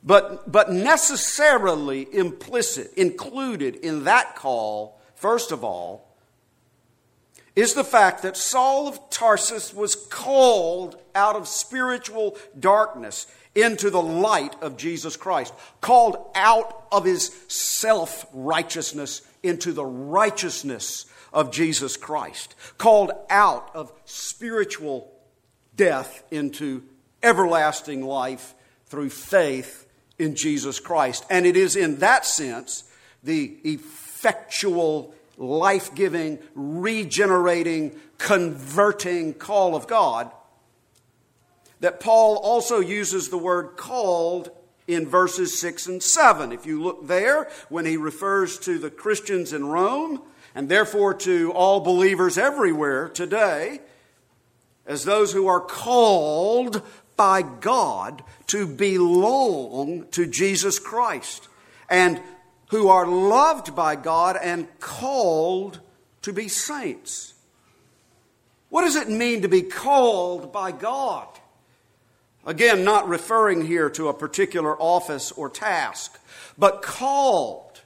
but, 0.07 0.49
but 0.49 0.71
necessarily 0.71 2.07
implicit, 2.15 2.93
included 2.93 3.75
in 3.75 4.05
that 4.05 4.37
call, 4.37 5.01
first 5.15 5.51
of 5.51 5.65
all, 5.65 6.07
is 7.57 7.73
the 7.73 7.83
fact 7.83 8.21
that 8.21 8.37
Saul 8.37 8.87
of 8.87 9.09
Tarsus 9.09 9.73
was 9.73 9.95
called 9.95 10.97
out 11.13 11.35
of 11.35 11.45
spiritual 11.45 12.37
darkness 12.57 13.27
into 13.53 13.89
the 13.89 14.01
light 14.01 14.55
of 14.61 14.77
Jesus 14.77 15.17
Christ, 15.17 15.53
called 15.81 16.15
out 16.35 16.87
of 16.89 17.03
his 17.03 17.25
self 17.49 18.25
righteousness 18.31 19.23
into 19.43 19.73
the 19.73 19.85
righteousness 19.85 21.05
of 21.33 21.51
Jesus 21.51 21.97
Christ, 21.97 22.55
called 22.77 23.11
out 23.29 23.71
of 23.75 23.91
spiritual 24.05 25.11
death 25.75 26.23
into 26.31 26.83
everlasting 27.21 28.05
life 28.05 28.55
through 28.85 29.09
faith 29.09 29.83
in 30.19 30.35
Jesus 30.35 30.79
Christ. 30.79 31.25
And 31.29 31.45
it 31.45 31.55
is 31.57 31.75
in 31.75 31.97
that 31.99 32.25
sense 32.25 32.83
the 33.23 33.57
effectual, 33.63 35.13
life 35.37 35.93
giving, 35.95 36.39
regenerating, 36.55 37.99
converting 38.17 39.33
call 39.33 39.75
of 39.75 39.87
God 39.87 40.31
that 41.79 41.99
Paul 41.99 42.37
also 42.37 42.79
uses 42.79 43.29
the 43.29 43.37
word 43.37 43.77
called 43.77 44.49
in 44.87 45.07
verses 45.07 45.59
6 45.59 45.87
and 45.87 46.01
7. 46.01 46.51
If 46.51 46.65
you 46.65 46.81
look 46.81 47.07
there, 47.07 47.49
when 47.69 47.85
he 47.85 47.97
refers 47.97 48.57
to 48.59 48.77
the 48.77 48.89
Christians 48.89 49.53
in 49.53 49.65
Rome, 49.65 50.21
and 50.55 50.69
therefore 50.69 51.13
to 51.13 51.51
all 51.51 51.81
believers 51.81 52.37
everywhere 52.37 53.09
today, 53.09 53.79
as 54.85 55.03
those 55.03 55.33
who 55.33 55.47
are 55.47 55.59
called 55.59 56.81
by 57.17 57.41
God 57.41 58.23
to 58.47 58.65
belong 58.65 60.07
to 60.11 60.25
Jesus 60.25 60.79
Christ, 60.79 61.49
and 61.89 62.21
who 62.69 62.87
are 62.87 63.07
loved 63.07 63.75
by 63.75 63.95
God 63.95 64.37
and 64.41 64.67
called 64.79 65.79
to 66.21 66.31
be 66.31 66.47
saints. 66.47 67.33
What 68.69 68.83
does 68.83 68.95
it 68.95 69.09
mean 69.09 69.41
to 69.41 69.47
be 69.47 69.61
called 69.61 70.51
by 70.51 70.71
God? 70.71 71.27
Again, 72.45 72.83
not 72.83 73.07
referring 73.07 73.65
here 73.65 73.89
to 73.91 74.07
a 74.07 74.13
particular 74.13 74.75
office 74.81 75.31
or 75.31 75.49
task, 75.49 76.19
but 76.57 76.81
called 76.81 77.81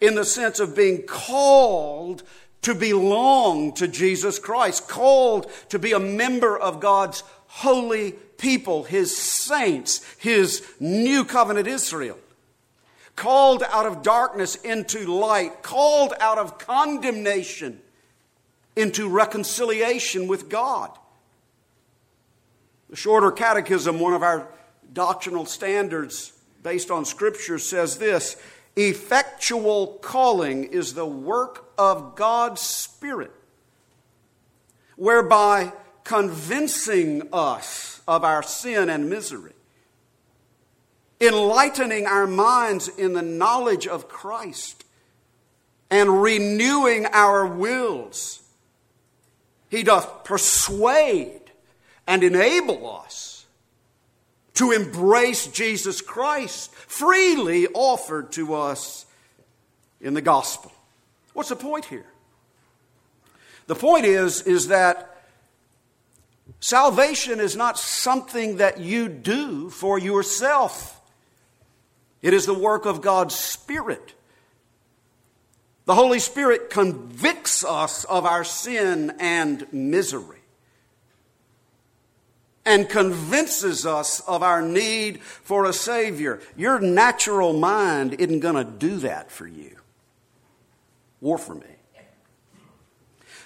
in 0.00 0.14
the 0.14 0.24
sense 0.24 0.60
of 0.60 0.76
being 0.76 1.02
called 1.02 2.22
to 2.62 2.74
belong 2.74 3.72
to 3.74 3.86
Jesus 3.88 4.38
Christ, 4.38 4.88
called 4.88 5.50
to 5.68 5.78
be 5.78 5.92
a 5.92 5.98
member 5.98 6.56
of 6.58 6.80
God's 6.80 7.22
holy 7.46 8.14
people, 8.38 8.84
His 8.84 9.16
saints, 9.16 10.00
His 10.18 10.66
new 10.80 11.24
covenant 11.24 11.66
Israel. 11.66 12.18
Called 13.14 13.62
out 13.62 13.86
of 13.86 14.02
darkness 14.02 14.56
into 14.56 15.06
light, 15.06 15.62
called 15.62 16.12
out 16.20 16.38
of 16.38 16.58
condemnation 16.58 17.80
into 18.76 19.08
reconciliation 19.08 20.28
with 20.28 20.48
God. 20.48 20.90
The 22.90 22.96
Shorter 22.96 23.32
Catechism, 23.32 23.98
one 23.98 24.12
of 24.12 24.22
our 24.22 24.48
doctrinal 24.92 25.46
standards 25.46 26.32
based 26.62 26.90
on 26.90 27.04
Scripture, 27.04 27.58
says 27.58 27.96
this 27.98 28.36
Effectual 28.76 29.98
calling 30.02 30.64
is 30.64 30.92
the 30.92 31.06
work 31.06 31.72
of 31.78 32.14
God's 32.14 32.60
Spirit, 32.60 33.32
whereby 34.96 35.72
convincing 36.06 37.28
us 37.32 38.00
of 38.06 38.22
our 38.22 38.42
sin 38.42 38.88
and 38.88 39.10
misery, 39.10 39.52
enlightening 41.20 42.06
our 42.06 42.28
minds 42.28 42.88
in 42.88 43.12
the 43.12 43.22
knowledge 43.22 43.88
of 43.88 44.08
Christ, 44.08 44.84
and 45.90 46.22
renewing 46.22 47.06
our 47.06 47.44
wills. 47.46 48.40
He 49.68 49.82
doth 49.82 50.22
persuade 50.24 51.40
and 52.06 52.22
enable 52.22 52.88
us 52.88 53.44
to 54.54 54.70
embrace 54.70 55.48
Jesus 55.48 56.00
Christ 56.00 56.72
freely 56.72 57.66
offered 57.74 58.30
to 58.32 58.54
us 58.54 59.06
in 60.00 60.14
the 60.14 60.22
gospel. 60.22 60.72
What's 61.32 61.48
the 61.48 61.56
point 61.56 61.84
here? 61.86 62.06
The 63.66 63.74
point 63.74 64.06
is, 64.06 64.42
is 64.42 64.68
that 64.68 65.15
salvation 66.66 67.38
is 67.38 67.54
not 67.54 67.78
something 67.78 68.56
that 68.56 68.80
you 68.80 69.08
do 69.08 69.70
for 69.70 70.00
yourself. 70.00 71.00
It 72.22 72.34
is 72.34 72.44
the 72.44 72.58
work 72.58 72.86
of 72.86 73.02
God's 73.02 73.36
Spirit. 73.36 74.14
The 75.84 75.94
Holy 75.94 76.18
Spirit 76.18 76.68
convicts 76.70 77.64
us 77.64 78.02
of 78.04 78.26
our 78.26 78.42
sin 78.42 79.14
and 79.20 79.72
misery 79.72 80.40
and 82.64 82.88
convinces 82.88 83.86
us 83.86 84.18
of 84.26 84.42
our 84.42 84.60
need 84.60 85.22
for 85.22 85.66
a 85.66 85.72
Savior. 85.72 86.40
Your 86.56 86.80
natural 86.80 87.52
mind 87.52 88.14
isn't 88.14 88.40
going 88.40 88.56
to 88.56 88.68
do 88.68 88.96
that 88.98 89.30
for 89.30 89.46
you 89.46 89.76
or 91.22 91.38
for 91.38 91.54
me. 91.54 91.75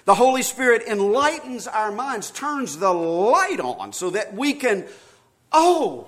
The 0.05 0.15
Holy 0.15 0.41
Spirit 0.41 0.83
enlightens 0.87 1.67
our 1.67 1.91
minds, 1.91 2.31
turns 2.31 2.77
the 2.77 2.93
light 2.93 3.59
on 3.59 3.93
so 3.93 4.09
that 4.11 4.33
we 4.33 4.53
can, 4.53 4.85
oh, 5.51 6.07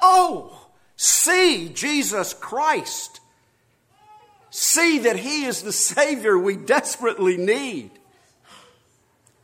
oh, 0.00 0.66
see 0.96 1.68
Jesus 1.68 2.34
Christ. 2.34 3.20
See 4.50 4.98
that 5.00 5.16
He 5.16 5.44
is 5.44 5.62
the 5.62 5.72
Savior 5.72 6.38
we 6.38 6.56
desperately 6.56 7.36
need. 7.36 7.90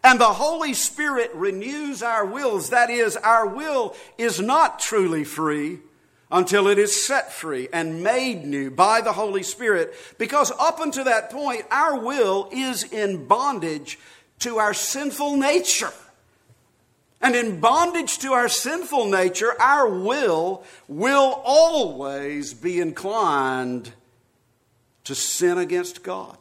And 0.02 0.20
the 0.20 0.24
Holy 0.24 0.74
Spirit 0.74 1.30
renews 1.35 2.02
our 2.02 2.26
wills. 2.26 2.70
That 2.70 2.90
is, 2.90 3.16
our 3.16 3.46
will 3.46 3.94
is 4.18 4.40
not 4.40 4.78
truly 4.78 5.24
free 5.24 5.78
until 6.30 6.68
it 6.68 6.78
is 6.78 7.04
set 7.04 7.32
free 7.32 7.68
and 7.72 8.02
made 8.02 8.44
new 8.44 8.70
by 8.70 9.00
the 9.00 9.12
Holy 9.12 9.42
Spirit. 9.42 9.94
Because 10.18 10.50
up 10.58 10.80
until 10.80 11.04
that 11.04 11.30
point, 11.30 11.64
our 11.70 11.98
will 11.98 12.48
is 12.52 12.82
in 12.84 13.26
bondage 13.26 13.98
to 14.40 14.58
our 14.58 14.74
sinful 14.74 15.37
nature. 15.37 15.92
And 17.20 17.34
in 17.34 17.60
bondage 17.60 18.18
to 18.18 18.32
our 18.32 18.48
sinful 18.48 19.06
nature, 19.06 19.58
our 19.60 19.88
will 19.88 20.64
will 20.88 21.40
always 21.44 22.52
be 22.52 22.80
inclined 22.80 23.92
to 25.04 25.14
sin 25.14 25.56
against 25.58 26.02
God. 26.02 26.37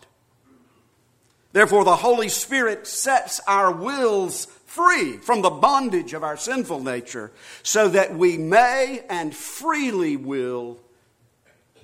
Therefore, 1.53 1.85
the 1.85 1.97
Holy 1.97 2.29
Spirit 2.29 2.87
sets 2.87 3.39
our 3.47 3.71
wills 3.71 4.47
free 4.73 5.17
from 5.17 5.43
the 5.43 5.49
bondage 5.51 6.13
of 6.13 6.23
our 6.23 6.35
sinful 6.35 6.81
nature 6.81 7.31
so 7.61 7.87
that 7.89 8.15
we 8.15 8.37
may 8.37 9.03
and 9.07 9.35
freely 9.35 10.17
will 10.17 10.79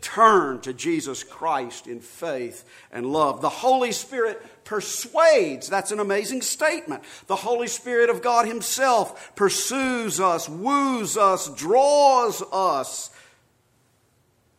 turn 0.02 0.60
to 0.62 0.73
Jesus 0.73 1.23
Christ 1.23 1.86
in 1.86 1.99
faith 1.99 2.63
and 2.91 3.06
love. 3.06 3.41
The 3.41 3.49
Holy 3.49 3.91
Spirit 3.91 4.41
persuades. 4.63 5.69
That's 5.69 5.91
an 5.91 5.99
amazing 5.99 6.41
statement. 6.41 7.04
The 7.28 7.36
Holy 7.36 7.67
Spirit 7.67 8.10
of 8.10 8.23
God 8.23 8.47
Himself 8.47 9.36
pursues 9.36 10.19
us, 10.19 10.49
woos 10.49 11.15
us, 11.15 11.47
draws 11.49 12.41
us, 12.52 13.12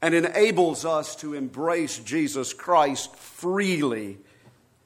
and 0.00 0.14
enables 0.14 0.84
us 0.84 1.16
to 1.16 1.34
embrace 1.34 1.98
Jesus 1.98 2.52
Christ 2.52 3.16
freely 3.16 4.18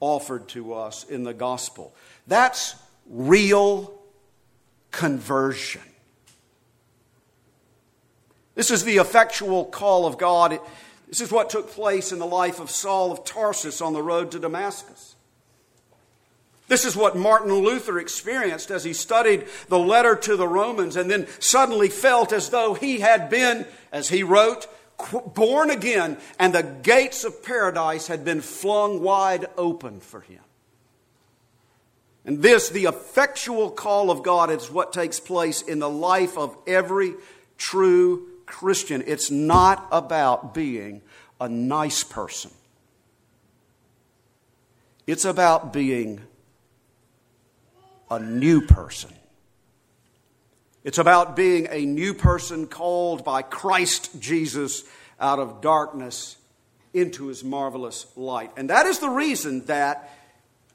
offered 0.01 0.49
to 0.49 0.73
us 0.73 1.05
in 1.05 1.25
the 1.25 1.35
gospel. 1.35 1.95
That's 2.27 2.75
real 3.09 3.95
conversion. 4.91 5.83
This 8.55 8.71
is 8.71 8.85
the 8.85 8.99
effectual 8.99 9.65
call 9.65 10.07
of 10.07 10.19
God. 10.19 10.61
This 11.09 11.21
is 11.21 11.33
what 11.33 11.51
took 11.51 11.71
place 11.71 12.13
in 12.13 12.19
the 12.19 12.27
life 12.27 12.61
of 12.61 12.71
Saul 12.71 13.13
of 13.13 13.25
Tarsus 13.25 13.81
on 13.81 13.93
the 13.93 14.03
road 14.03 14.31
to 14.31 14.39
Damascus. 14.39 15.17
This 16.67 16.85
is 16.85 16.97
what 16.97 17.17
Martin 17.17 17.53
Luther 17.53 17.99
experienced 17.99 18.71
as 18.71 18.85
he 18.85 18.95
studied 18.95 19.47
the 19.69 19.79
letter 19.79 20.17
to 20.17 20.37
the 20.37 20.49
Romans 20.49 20.97
and 20.97 21.11
then 21.11 21.27
suddenly 21.39 21.89
felt 21.89 22.33
as 22.33 22.49
though 22.49 22.73
he 22.73 23.01
had 23.01 23.29
been, 23.29 23.67
as 23.93 24.09
he 24.09 24.23
wrote, 24.23 24.67
born 25.35 25.71
again, 25.71 26.17
and 26.39 26.55
the 26.55 26.63
gates 26.63 27.25
of 27.25 27.45
paradise 27.45 28.07
had 28.07 28.25
been 28.25 28.41
flung 28.41 29.03
wide 29.03 29.47
open 29.59 30.01
for 30.01 30.23
him. 30.23 30.41
And 32.25 32.43
this, 32.43 32.71
the 32.71 32.85
effectual 32.85 33.71
call 33.71 34.11
of 34.11 34.23
God, 34.23 34.51
is 34.51 34.71
what 34.71 34.93
takes 34.93 35.21
place 35.21 35.61
in 35.61 35.79
the 35.79 35.91
life 35.91 36.39
of 36.39 36.57
every 36.67 37.15
true 37.59 38.29
Christian. 38.47 39.03
It's 39.07 39.31
not 39.31 39.87
about 39.93 40.55
being 40.55 41.03
a 41.41 41.49
nice 41.49 42.03
person, 42.03 42.51
it's 45.07 45.25
about 45.25 45.73
being 45.73 46.23
a 48.11 48.19
new 48.19 48.61
person. 48.61 49.11
It's 50.85 50.99
about 50.99 51.35
being 51.35 51.67
a 51.71 51.87
new 51.87 52.13
person 52.13 52.67
called 52.67 53.25
by 53.25 53.41
Christ 53.41 54.21
Jesus 54.21 54.85
out 55.19 55.39
of 55.39 55.63
darkness 55.63 56.37
into 56.93 57.29
his 57.29 57.43
marvelous 57.43 58.07
light. 58.17 58.53
And 58.59 58.69
that 58.69 58.85
is 58.85 58.99
the 58.99 59.09
reason 59.09 59.65
that 59.65 60.11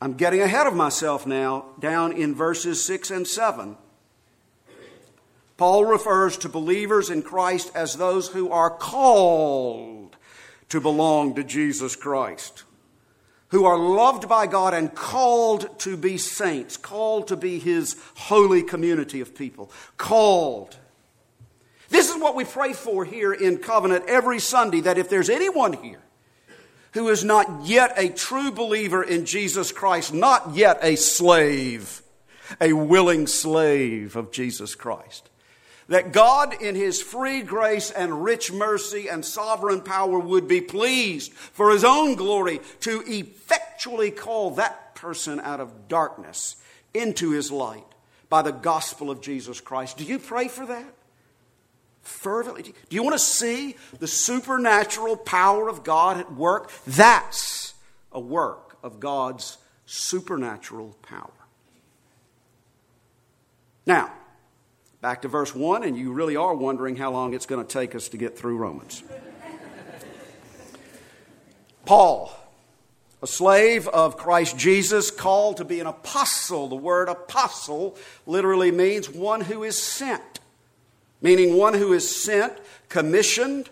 I'm 0.01 0.13
getting 0.13 0.41
ahead 0.41 0.67
of 0.67 0.75
myself 0.75 1.25
now, 1.25 1.65
down 1.79 2.13
in 2.13 2.33
verses 2.33 2.83
6 2.83 3.11
and 3.11 3.27
7. 3.27 3.77
Paul 5.57 5.85
refers 5.85 6.37
to 6.37 6.49
believers 6.49 7.09
in 7.09 7.21
Christ 7.21 7.71
as 7.75 7.95
those 7.95 8.29
who 8.29 8.49
are 8.49 8.69
called 8.69 10.15
to 10.69 10.79
belong 10.79 11.35
to 11.35 11.43
Jesus 11.43 11.95
Christ 11.95 12.63
who 13.49 13.65
are 13.65 13.77
loved 13.77 14.29
by 14.29 14.47
God 14.47 14.73
and 14.73 14.93
called 14.93 15.79
to 15.79 15.97
be 15.97 16.17
saints, 16.17 16.77
called 16.77 17.27
to 17.27 17.37
be 17.37 17.59
His 17.59 17.95
holy 18.15 18.63
community 18.63 19.21
of 19.21 19.35
people. 19.35 19.71
Called. 19.97 20.77
This 21.89 22.09
is 22.09 22.21
what 22.21 22.35
we 22.35 22.45
pray 22.45 22.73
for 22.73 23.05
here 23.05 23.33
in 23.33 23.57
Covenant 23.57 24.05
every 24.07 24.39
Sunday 24.39 24.81
that 24.81 24.97
if 24.97 25.09
there's 25.09 25.29
anyone 25.29 25.73
here 25.73 26.01
who 26.93 27.09
is 27.09 27.23
not 27.23 27.65
yet 27.65 27.93
a 27.97 28.09
true 28.09 28.51
believer 28.51 29.03
in 29.03 29.25
Jesus 29.25 29.71
Christ, 29.71 30.13
not 30.13 30.55
yet 30.55 30.79
a 30.81 30.95
slave, 30.95 32.01
a 32.59 32.73
willing 32.73 33.27
slave 33.27 34.15
of 34.15 34.31
Jesus 34.31 34.75
Christ, 34.75 35.29
that 35.87 36.11
God, 36.11 36.61
in 36.61 36.75
His 36.75 37.01
free 37.01 37.41
grace 37.41 37.91
and 37.91 38.23
rich 38.23 38.51
mercy 38.51 39.07
and 39.07 39.25
sovereign 39.25 39.81
power, 39.81 40.19
would 40.19 40.47
be 40.47 40.61
pleased 40.61 41.33
for 41.33 41.71
His 41.71 41.83
own 41.83 42.15
glory 42.15 42.61
to 42.81 43.03
effectually 43.07 44.11
call 44.11 44.51
that 44.51 44.95
person 44.95 45.39
out 45.39 45.59
of 45.59 45.87
darkness 45.87 46.55
into 46.93 47.31
His 47.31 47.51
light 47.51 47.83
by 48.29 48.41
the 48.41 48.51
gospel 48.51 49.09
of 49.09 49.21
Jesus 49.21 49.61
Christ. 49.61 49.97
Do 49.97 50.03
you 50.03 50.19
pray 50.19 50.47
for 50.47 50.65
that? 50.65 50.93
Fervently. 52.09 52.63
Do 52.63 52.73
you 52.89 53.03
want 53.03 53.13
to 53.13 53.23
see 53.23 53.75
the 53.99 54.07
supernatural 54.07 55.15
power 55.15 55.69
of 55.69 55.83
God 55.83 56.17
at 56.17 56.33
work? 56.33 56.71
That's 56.85 57.73
a 58.11 58.19
work 58.19 58.77
of 58.83 58.99
God's 58.99 59.57
supernatural 59.85 60.97
power. 61.01 61.31
Now, 63.85 64.11
back 65.01 65.21
to 65.21 65.27
verse 65.27 65.55
1, 65.55 65.83
and 65.83 65.97
you 65.97 66.11
really 66.11 66.35
are 66.35 66.53
wondering 66.53 66.95
how 66.95 67.11
long 67.11 67.33
it's 67.33 67.45
going 67.45 67.65
to 67.65 67.71
take 67.71 67.95
us 67.95 68.09
to 68.09 68.17
get 68.17 68.37
through 68.37 68.57
Romans. 68.57 69.03
Paul, 71.85 72.31
a 73.21 73.27
slave 73.27 73.87
of 73.87 74.17
Christ 74.17 74.57
Jesus, 74.57 75.09
called 75.09 75.57
to 75.57 75.65
be 75.65 75.79
an 75.79 75.87
apostle. 75.87 76.67
The 76.67 76.75
word 76.75 77.09
apostle 77.09 77.97
literally 78.25 78.71
means 78.71 79.09
one 79.09 79.41
who 79.41 79.63
is 79.63 79.81
sent, 79.81 80.38
meaning 81.21 81.55
one 81.55 81.73
who 81.73 81.93
is 81.93 82.15
sent, 82.15 82.53
commissioned 82.87 83.69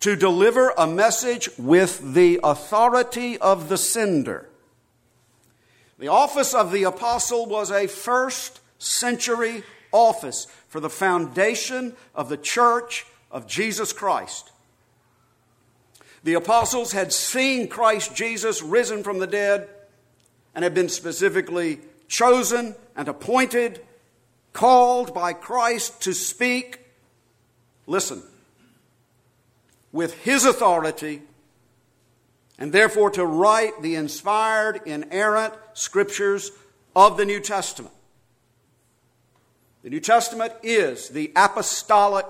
to 0.00 0.16
deliver 0.16 0.72
a 0.76 0.86
message 0.86 1.48
with 1.58 2.14
the 2.14 2.40
authority 2.42 3.38
of 3.38 3.68
the 3.68 3.78
sender. 3.78 4.48
The 5.98 6.08
office 6.08 6.54
of 6.54 6.70
the 6.70 6.84
apostle 6.84 7.46
was 7.46 7.70
a 7.70 7.88
first 7.88 8.60
century 8.78 9.64
office 9.90 10.46
for 10.68 10.80
the 10.80 10.90
foundation 10.90 11.96
of 12.14 12.28
the 12.28 12.36
church 12.36 13.06
of 13.30 13.46
Jesus 13.46 13.92
Christ. 13.92 14.52
The 16.22 16.34
apostles 16.34 16.92
had 16.92 17.12
seen 17.12 17.68
Christ 17.68 18.14
Jesus 18.14 18.62
risen 18.62 19.02
from 19.02 19.18
the 19.18 19.26
dead 19.26 19.68
and 20.54 20.62
had 20.62 20.74
been 20.74 20.88
specifically 20.88 21.80
chosen 22.06 22.74
and 22.96 23.08
appointed, 23.08 23.80
called 24.58 25.14
by 25.14 25.32
Christ 25.32 26.02
to 26.02 26.12
speak, 26.12 26.80
listen, 27.86 28.24
with 29.92 30.12
his 30.24 30.44
authority, 30.44 31.22
and 32.58 32.72
therefore 32.72 33.08
to 33.10 33.24
write 33.24 33.82
the 33.82 33.94
inspired, 33.94 34.80
inerrant 34.84 35.54
scriptures 35.74 36.50
of 36.96 37.16
the 37.16 37.24
New 37.24 37.38
Testament. 37.38 37.94
The 39.84 39.90
New 39.90 40.00
Testament 40.00 40.52
is 40.64 41.08
the 41.10 41.30
apostolic 41.36 42.26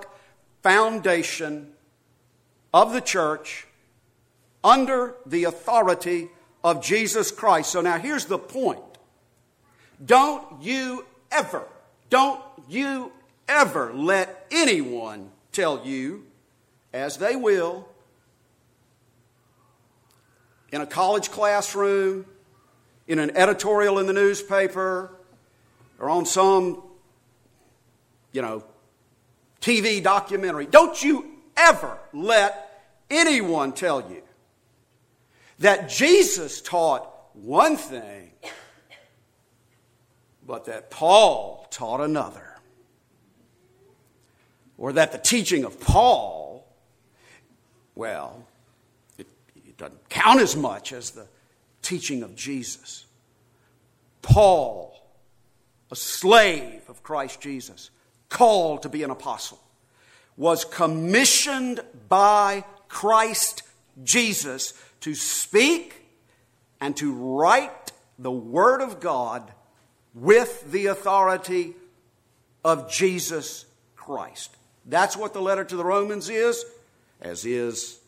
foundation 0.61 1.71
of 2.71 2.93
the 2.93 3.01
church 3.01 3.65
under 4.63 5.15
the 5.25 5.45
authority 5.45 6.29
of 6.63 6.83
Jesus 6.83 7.31
Christ. 7.31 7.71
So 7.71 7.81
now 7.81 7.97
here's 7.97 8.25
the 8.25 8.37
point. 8.37 8.99
Don't 10.05 10.61
you 10.61 11.07
ever, 11.31 11.65
don't 12.09 12.41
you 12.67 13.11
ever 13.47 13.93
let 13.93 14.47
anyone 14.51 15.31
tell 15.51 15.85
you, 15.85 16.25
as 16.93 17.17
they 17.17 17.35
will, 17.35 17.87
in 20.71 20.81
a 20.81 20.85
college 20.85 21.31
classroom, 21.31 22.25
in 23.07 23.19
an 23.19 23.35
editorial 23.35 23.99
in 23.99 24.05
the 24.05 24.13
newspaper, 24.13 25.11
or 25.99 26.09
on 26.09 26.25
some 26.25 26.83
you 28.31 28.41
know, 28.41 28.63
TV 29.61 30.01
documentary. 30.01 30.65
Don't 30.65 31.01
you 31.01 31.25
ever 31.57 31.97
let 32.13 32.81
anyone 33.09 33.73
tell 33.73 34.01
you 34.09 34.21
that 35.59 35.89
Jesus 35.89 36.61
taught 36.61 37.11
one 37.33 37.75
thing, 37.75 38.28
but 40.49 40.65
that 40.65 40.89
Paul 40.89 41.67
taught 41.69 42.01
another. 42.01 42.57
Or 44.79 44.91
that 44.93 45.11
the 45.11 45.19
teaching 45.19 45.63
of 45.63 45.79
Paul, 45.79 46.67
well, 47.93 48.47
it, 49.19 49.27
it 49.55 49.77
doesn't 49.77 50.09
count 50.09 50.41
as 50.41 50.55
much 50.55 50.91
as 50.91 51.11
the 51.11 51.27
teaching 51.83 52.23
of 52.23 52.35
Jesus. 52.35 53.05
Paul, 54.23 54.99
a 55.91 55.95
slave 55.95 56.81
of 56.89 57.03
Christ 57.03 57.39
Jesus, 57.39 57.91
called 58.29 58.81
to 58.81 58.89
be 58.89 59.03
an 59.03 59.11
apostle, 59.11 59.61
was 60.35 60.65
commissioned 60.65 61.79
by 62.07 62.63
Christ 62.87 63.61
Jesus 64.03 64.73
to 65.01 65.13
speak 65.13 66.07
and 66.81 66.97
to 66.97 67.13
write 67.13 67.91
the 68.17 68.31
Word 68.31 68.81
of 68.81 68.99
God 68.99 69.51
with 70.13 70.71
the 70.71 70.87
authority 70.87 71.75
of 72.63 72.91
Jesus 72.91 73.65
Christ. 73.95 74.55
That's 74.85 75.15
what 75.15 75.33
the 75.33 75.41
letter 75.41 75.63
to 75.63 75.75
the 75.75 75.85
Romans 75.85 76.29
is, 76.29 76.65
as 77.21 77.45
is 77.45 77.99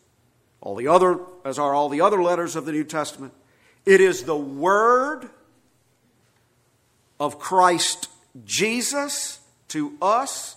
all 0.60 0.74
the 0.74 0.88
other, 0.88 1.20
as 1.44 1.58
are 1.58 1.74
all 1.74 1.88
the 1.88 2.00
other 2.00 2.22
letters 2.22 2.56
of 2.56 2.64
the 2.64 2.72
New 2.72 2.84
Testament. 2.84 3.32
It 3.84 4.00
is 4.00 4.24
the 4.24 4.36
Word 4.36 5.28
of 7.18 7.38
Christ 7.38 8.08
Jesus 8.44 9.40
to 9.68 9.96
us 10.02 10.56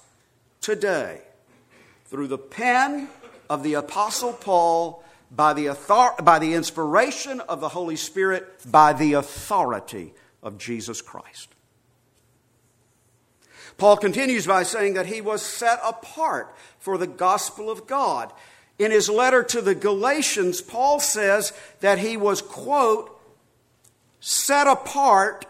today 0.62 1.22
through 2.06 2.28
the 2.28 2.38
pen 2.38 3.10
of 3.50 3.64
the 3.64 3.76
Apostle 3.76 4.34
Paul 4.34 5.04
by 5.32 5.54
the, 5.54 5.70
author- 5.70 6.22
by 6.24 6.40
the 6.40 6.54
inspiration 6.54 7.40
of 7.42 7.60
the 7.60 7.70
Holy 7.70 7.96
Spirit, 7.96 8.48
by 8.66 8.94
the 8.94 9.14
authority 9.14 10.14
of 10.46 10.58
Jesus 10.58 11.02
Christ. 11.02 11.50
Paul 13.78 13.98
continues 13.98 14.48
by 14.48 14.64
saying 14.64 14.94
that 14.94 15.08
he 15.08 15.20
was 15.20 15.42
set 15.42 15.80
apart 15.84 16.56
for 16.80 16.98
the 16.98 17.08
gospel 17.08 17.70
of 17.70 17.88
God. 17.88 18.32
In 18.80 18.92
his 18.92 19.10
letter 19.10 19.44
to 19.44 19.62
the 19.62 19.76
Galatians, 19.76 20.62
Paul 20.62 21.00
says 21.00 21.52
that 21.82 22.00
he 22.00 22.16
was, 22.16 22.42
quote, 22.42 23.20
set 24.22 24.68
apart 24.68 25.46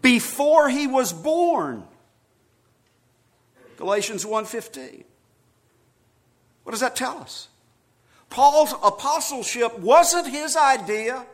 before 0.00 0.68
he 0.70 0.86
was 0.86 1.12
born. 1.12 1.84
Galatians 3.76 4.24
1:15. 4.24 5.04
What 6.64 6.72
does 6.72 6.80
that 6.80 6.96
tell 6.96 7.18
us? 7.18 7.48
Paul's 8.30 8.72
apostleship 8.82 9.78
wasn't 9.78 10.28
his 10.28 10.56
idea. 10.56 11.26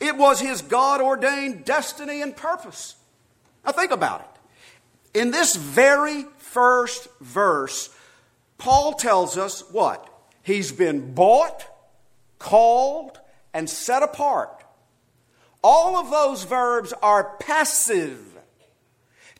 It 0.00 0.16
was 0.16 0.40
his 0.40 0.62
God 0.62 1.00
ordained 1.00 1.64
destiny 1.64 2.22
and 2.22 2.36
purpose. 2.36 2.96
Now 3.64 3.72
think 3.72 3.92
about 3.92 4.20
it. 4.20 5.20
In 5.20 5.30
this 5.30 5.56
very 5.56 6.24
first 6.38 7.08
verse, 7.20 7.94
Paul 8.58 8.94
tells 8.94 9.36
us 9.36 9.62
what? 9.70 10.08
He's 10.42 10.72
been 10.72 11.14
bought, 11.14 11.64
called, 12.38 13.20
and 13.54 13.68
set 13.68 14.02
apart. 14.02 14.64
All 15.62 15.96
of 15.96 16.10
those 16.10 16.44
verbs 16.44 16.92
are 17.02 17.36
passive 17.38 18.32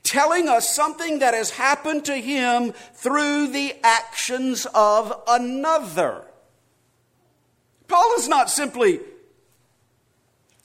telling 0.02 0.48
us 0.48 0.74
something 0.74 1.20
that 1.20 1.34
has 1.34 1.50
happened 1.50 2.04
to 2.06 2.16
him 2.16 2.72
through 2.94 3.48
the 3.48 3.74
actions 3.82 4.66
of 4.74 5.22
another. 5.28 6.24
Paul 7.88 8.14
is 8.18 8.28
not 8.28 8.50
simply 8.50 9.00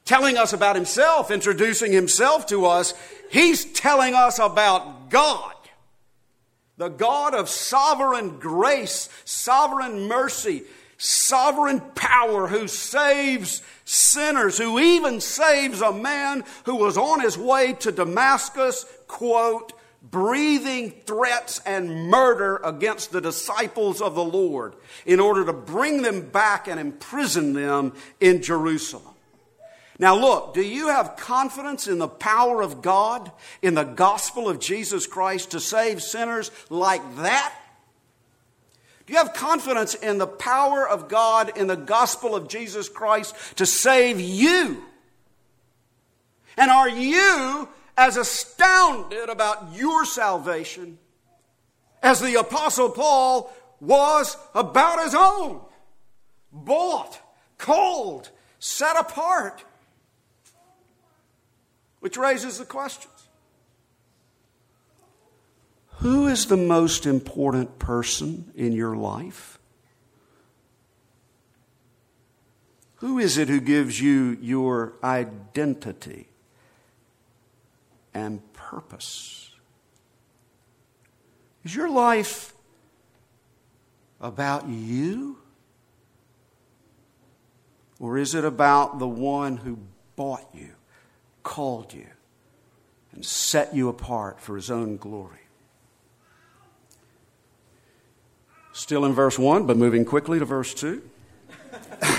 telling 0.08 0.38
us 0.38 0.54
about 0.54 0.76
himself, 0.76 1.30
introducing 1.30 1.92
himself 1.92 2.48
to 2.48 2.66
us. 2.66 2.94
He's 3.30 3.66
telling 3.66 4.16
us 4.16 4.40
about 4.40 5.10
God. 5.10 5.54
The 6.78 6.90
God 6.90 7.36
of 7.36 7.50
sovereign 7.50 8.40
grace, 8.40 9.10
sovereign 9.26 10.08
mercy, 10.08 10.64
sovereign 10.98 11.82
power 11.94 12.48
who 12.48 12.68
saves 12.68 13.62
sinners, 13.84 14.58
who 14.58 14.80
even 14.80 15.20
saves 15.20 15.82
a 15.82 15.92
man 15.92 16.44
who 16.66 16.76
was 16.76 16.98
on 16.98 17.20
his 17.20 17.38
way 17.38 17.74
to 17.74 17.92
Damascus, 17.92 18.86
quote, 19.08 19.74
breathing 20.02 20.92
threats 21.06 21.60
and 21.66 22.08
murder 22.10 22.58
against 22.64 23.12
the 23.12 23.20
disciples 23.20 24.02
of 24.02 24.16
the 24.16 24.24
Lord 24.24 24.76
in 25.06 25.20
order 25.20 25.44
to 25.46 25.54
bring 25.54 26.02
them 26.02 26.22
back 26.30 26.68
and 26.68 26.80
imprison 26.80 27.54
them 27.54 27.94
in 28.22 28.42
Jerusalem. 28.42 29.16
Now, 30.00 30.16
look, 30.16 30.54
do 30.54 30.62
you 30.62 30.90
have 30.90 31.18
confidence 31.18 31.88
in 31.88 31.98
the 31.98 32.08
power 32.08 32.62
of 32.62 32.82
God, 32.82 33.32
in 33.62 33.74
the 33.74 33.84
gospel 33.84 34.48
of 34.48 34.60
Jesus 34.60 35.08
Christ 35.08 35.52
to 35.52 35.60
save 35.60 36.02
sinners 36.02 36.52
like 36.70 37.02
that? 37.18 37.54
Do 39.06 39.14
you 39.14 39.20
have 39.20 39.34
confidence 39.34 39.96
in 39.96 40.18
the 40.18 40.28
power 40.28 40.88
of 40.88 41.08
God 41.08 41.58
in 41.58 41.68
the 41.68 41.78
gospel 41.78 42.36
of 42.36 42.48
Jesus 42.48 42.90
Christ 42.90 43.36
to 43.56 43.66
save 43.66 44.20
you? 44.20 44.84
And 46.58 46.70
are 46.70 46.90
you 46.90 47.70
as 47.98 48.18
astounded 48.18 49.30
about 49.30 49.74
your 49.74 50.06
salvation 50.06 51.00
as 52.04 52.22
the 52.22 52.36
Apostle 52.36 52.92
Paul 52.92 53.52
was 53.80 54.38
about 54.54 55.04
his 55.04 55.16
own. 55.16 55.62
Bought, 56.52 57.20
called, 57.58 58.30
set 58.60 58.98
apart. 58.98 59.64
Which 62.00 62.18
raises 62.18 62.58
the 62.58 62.66
questions 62.66 63.28
Who 65.98 66.28
is 66.28 66.46
the 66.46 66.58
most 66.58 67.06
important 67.06 67.80
person 67.80 68.52
in 68.56 68.74
your 68.74 68.96
life? 68.96 69.58
Who 72.98 73.20
is 73.20 73.38
it 73.38 73.48
who 73.48 73.60
gives 73.60 74.02
you 74.02 74.38
your 74.42 74.94
identity 75.04 76.30
and 78.14 78.42
purpose? 78.54 79.52
Is 81.64 81.76
your 81.76 81.90
life 81.90 82.54
about 84.20 84.68
you? 84.68 85.38
Or 88.00 88.18
is 88.18 88.34
it 88.34 88.46
about 88.46 89.00
the 89.00 89.08
one 89.08 89.58
who 89.58 89.78
bought 90.16 90.48
you, 90.54 90.77
called 91.48 91.94
you, 91.94 92.08
and 93.14 93.26
set 93.26 93.74
you 93.74 93.88
apart 93.88 94.42
for 94.42 94.58
his 94.58 94.70
own 94.70 94.98
glory? 94.98 95.40
Still 98.74 99.06
in 99.06 99.14
verse 99.14 99.40
1, 99.40 99.66
but 99.66 99.78
moving 99.78 100.04
quickly 100.04 100.40
to 100.40 100.46
verse 100.46 100.74
2. 100.74 101.02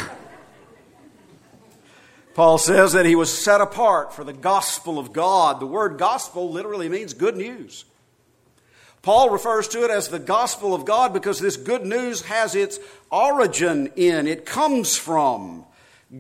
Paul 2.35 2.57
says 2.57 2.95
that 2.95 3.05
he 3.05 3.15
was 3.15 3.31
set 3.31 3.61
apart 3.61 4.15
for 4.15 4.25
the 4.25 4.33
gospel 4.33 4.99
of 4.99 5.13
God. 5.13 5.61
The 5.61 5.67
word 5.67 5.99
gospel 5.99 6.51
literally 6.51 6.89
means 6.89 7.13
good 7.13 7.37
news. 7.37 7.85
Paul 9.03 9.29
refers 9.29 9.69
to 9.69 9.85
it 9.85 9.91
as 9.91 10.09
the 10.09 10.19
gospel 10.19 10.75
of 10.75 10.87
God 10.87 11.13
because 11.13 11.39
this 11.39 11.59
good 11.59 11.85
news 11.85 12.23
has 12.23 12.55
its 12.55 12.81
origin 13.11 13.93
in, 13.95 14.27
it 14.27 14.47
comes 14.47 14.97
from 14.97 15.67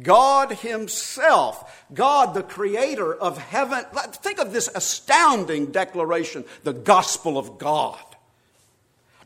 God 0.03 0.53
Himself, 0.53 1.87
God 1.94 2.35
the 2.35 2.42
creator 2.42 3.14
of 3.14 3.38
heaven. 3.38 3.85
Think 4.12 4.38
of 4.38 4.53
this 4.53 4.68
astounding 4.74 5.66
declaration 5.66 6.44
the 6.62 6.74
gospel 6.74 7.38
of 7.38 7.59
God. 7.59 7.98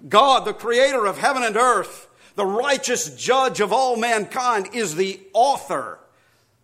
God, 0.08 0.44
the 0.44 0.54
creator 0.54 1.06
of 1.06 1.18
heaven 1.18 1.42
and 1.42 1.56
earth, 1.56 2.08
the 2.36 2.46
righteous 2.46 3.14
judge 3.16 3.60
of 3.60 3.72
all 3.72 3.96
mankind, 3.96 4.70
is 4.72 4.94
the 4.94 5.20
author 5.32 5.98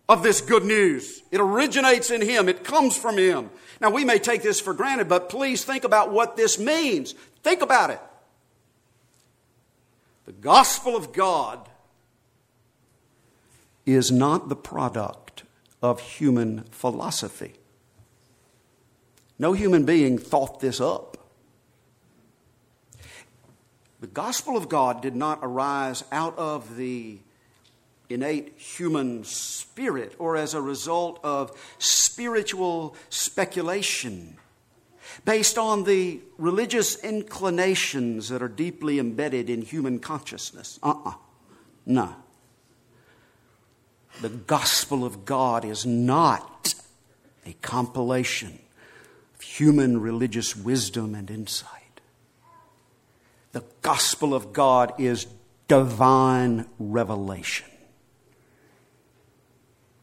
of 0.07 0.23
this 0.23 0.41
good 0.41 0.65
news. 0.65 1.21
It 1.31 1.39
originates 1.39 2.09
in 2.09 2.21
Him, 2.21 2.49
it 2.49 2.63
comes 2.63 2.97
from 2.97 3.17
Him. 3.17 3.49
Now, 3.81 3.91
we 3.91 4.03
may 4.03 4.19
take 4.19 4.41
this 4.41 4.59
for 4.59 4.73
granted, 4.73 5.07
but 5.07 5.29
please 5.29 5.63
think 5.63 5.83
about 5.83 6.11
what 6.11 6.35
this 6.35 6.59
means. 6.59 7.13
Think 7.43 7.61
about 7.61 7.91
it. 7.91 8.01
The 10.25 10.33
gospel 10.33 10.95
of 10.95 11.13
God 11.13 11.68
is 13.93 14.11
not 14.11 14.49
the 14.49 14.55
product 14.55 15.43
of 15.81 16.01
human 16.01 16.63
philosophy. 16.71 17.53
No 19.37 19.53
human 19.53 19.85
being 19.85 20.17
thought 20.17 20.59
this 20.59 20.81
up. 20.81 21.17
The 24.01 24.07
gospel 24.07 24.55
of 24.55 24.69
God 24.69 25.01
did 25.01 25.15
not 25.15 25.39
arise 25.41 26.03
out 26.11 26.37
of 26.37 26.75
the 26.77 27.19
innate 28.09 28.57
human 28.57 29.23
spirit 29.23 30.15
or 30.17 30.35
as 30.35 30.53
a 30.53 30.61
result 30.61 31.19
of 31.23 31.51
spiritual 31.77 32.95
speculation 33.09 34.37
based 35.25 35.57
on 35.57 35.83
the 35.83 36.19
religious 36.37 37.01
inclinations 37.03 38.29
that 38.29 38.41
are 38.41 38.47
deeply 38.47 38.99
embedded 38.99 39.49
in 39.49 39.61
human 39.61 39.99
consciousness. 39.99 40.79
Uh 40.81 40.89
uh-uh. 40.91 41.09
uh 41.09 41.13
No. 41.85 42.15
The 44.21 44.29
gospel 44.29 45.05
of 45.05 45.25
God 45.25 45.63
is 45.63 45.85
not 45.85 46.73
a 47.45 47.53
compilation 47.61 48.59
of 49.35 49.41
human 49.41 50.01
religious 50.01 50.55
wisdom 50.55 51.15
and 51.15 51.31
insight. 51.31 52.01
The 53.51 53.63
gospel 53.81 54.33
of 54.33 54.53
God 54.53 54.93
is 54.99 55.25
divine 55.67 56.65
revelation. 56.77 57.67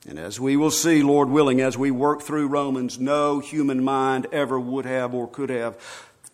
And 0.09 0.19
as 0.19 0.39
we 0.39 0.57
will 0.57 0.71
see, 0.71 1.03
Lord 1.03 1.29
willing, 1.29 1.61
as 1.61 1.77
we 1.77 1.91
work 1.91 2.23
through 2.23 2.47
Romans, 2.47 2.99
no 2.99 3.41
human 3.41 3.83
mind 3.83 4.29
ever 4.31 4.59
would 4.59 4.85
have 4.85 5.15
or 5.15 5.29
could 5.29 5.51
have 5.51 5.77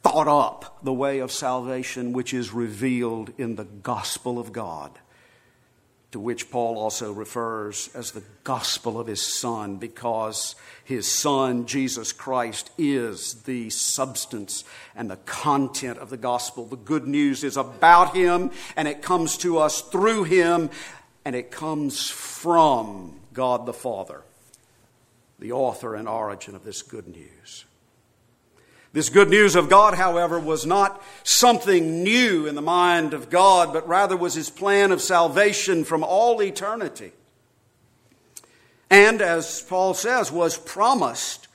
thought 0.03 0.29
up 0.29 0.79
the 0.83 0.93
way 0.93 1.21
of 1.21 1.33
salvation 1.33 2.13
which 2.13 2.35
is 2.35 2.53
revealed 2.53 3.33
in 3.39 3.57
the 3.57 3.65
gospel 3.65 4.39
of 4.39 4.53
God, 4.53 4.99
to 6.13 6.21
which 6.21 6.51
Paul 6.51 6.79
also 6.79 7.11
refers 7.11 7.89
as 7.95 8.13
the 8.13 8.23
gospel 8.45 9.01
of 9.01 9.07
his 9.07 9.23
Son, 9.23 9.77
because 9.77 10.55
his 10.85 11.11
Son, 11.11 11.67
Jesus 11.67 12.13
Christ, 12.13 12.71
is 12.77 13.43
the 13.45 13.71
substance 13.71 14.63
and 14.95 15.11
the 15.11 15.17
content 15.17 15.99
of 15.99 16.11
the 16.11 16.19
gospel. 16.19 16.67
The 16.67 16.77
good 16.77 17.07
news 17.07 17.43
is 17.43 17.57
about 17.57 18.15
him, 18.15 18.51
and 18.77 18.87
it 18.87 19.01
comes 19.01 19.39
to 19.39 19.59
us 19.59 19.81
through 19.81 20.25
him, 20.25 20.69
and 21.25 21.35
it 21.35 21.51
comes 21.51 22.11
from 22.11 23.21
God 23.33 23.65
the 23.65 23.73
Father, 23.73 24.23
the 25.39 25.53
author 25.53 25.95
and 25.95 26.07
origin 26.07 26.55
of 26.55 26.63
this 26.63 26.83
good 26.83 27.09
news. 27.09 27.65
This 28.93 29.09
good 29.09 29.31
news 29.31 29.57
of 29.57 29.71
God, 29.71 29.95
however, 29.95 30.39
was 30.39 30.67
not 30.67 31.03
something 31.25 32.03
new 32.03 32.47
in 32.47 32.55
the 32.55 32.61
mind 32.61 33.15
of 33.15 33.31
God, 33.31 33.73
but 33.73 33.89
rather 33.89 34.17
was 34.17 34.35
his 34.35 34.51
plan 34.51 34.93
of 34.93 35.01
salvation 35.01 35.85
from 35.85 36.05
all 36.05 36.43
eternity. 36.43 37.13
And 38.91 39.23
as 39.23 39.63
Paul 39.63 39.95
says, 39.95 40.31
was 40.31 40.59
promised 40.59 41.49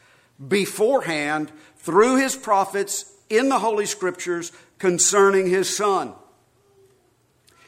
beforehand 0.45 1.51
through 1.77 2.15
his 2.15 2.35
prophets 2.35 3.13
in 3.29 3.49
the 3.49 3.59
Holy 3.59 3.85
Scriptures 3.85 4.51
concerning 4.79 5.47
his 5.47 5.75
Son. 5.75 6.13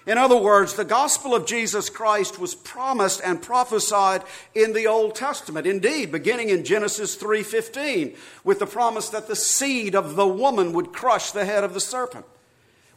In 0.07 0.17
other 0.17 0.38
words, 0.38 0.73
the 0.73 0.85
gospel 0.85 1.35
of 1.35 1.45
Jesus 1.45 1.89
Christ 1.89 2.39
was 2.39 2.55
promised 2.55 3.21
and 3.23 3.41
prophesied 3.41 4.23
in 4.55 4.73
the 4.73 4.88
Old 4.88 5.13
Testament. 5.13 5.67
Indeed, 5.67 6.12
beginning 6.12 6.49
in 6.49 6.63
Genesis 6.63 7.15
3:15, 7.15 8.15
with 8.43 8.59
the 8.59 8.65
promise 8.65 9.09
that 9.09 9.27
the 9.27 9.35
seed 9.35 9.95
of 9.95 10.15
the 10.15 10.27
woman 10.27 10.73
would 10.73 10.93
crush 10.93 11.31
the 11.31 11.45
head 11.45 11.63
of 11.63 11.73
the 11.73 11.79
serpent. 11.79 12.25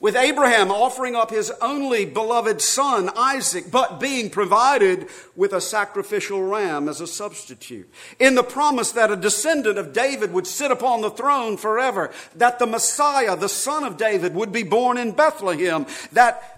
With 0.03 0.17
Abraham 0.17 0.73
offering 0.73 1.15
up 1.15 1.31
his 1.31 1.53
only 1.61 2.05
beloved 2.05 2.61
son, 2.61 3.09
Isaac, 3.17 3.71
but 3.71 4.01
being 4.01 4.31
provided 4.31 5.09
with 5.37 5.53
a 5.53 5.61
sacrificial 5.61 6.43
ram 6.43 6.89
as 6.89 7.01
a 7.01 7.07
substitute. 7.07 7.89
In 8.19 8.35
the 8.35 8.43
promise 8.43 8.91
that 8.91 9.13
a 9.13 9.17
descendant 9.17 9.79
of 9.79 9.93
David 9.93 10.33
would 10.33 10.49
sit 10.49 10.73
upon 10.73 11.03
the 11.03 11.11
throne 11.11 11.57
forever, 11.57 12.11
that 12.35 12.59
the 12.59 12.67
Messiah, 12.67 13.37
the 13.37 13.49
son 13.49 13.85
of 13.85 13.97
David, 13.97 14.35
would 14.35 14.51
be 14.51 14.65
born 14.65 14.99
in 14.99 15.13
Bethlehem, 15.13 15.87
that 16.11 16.52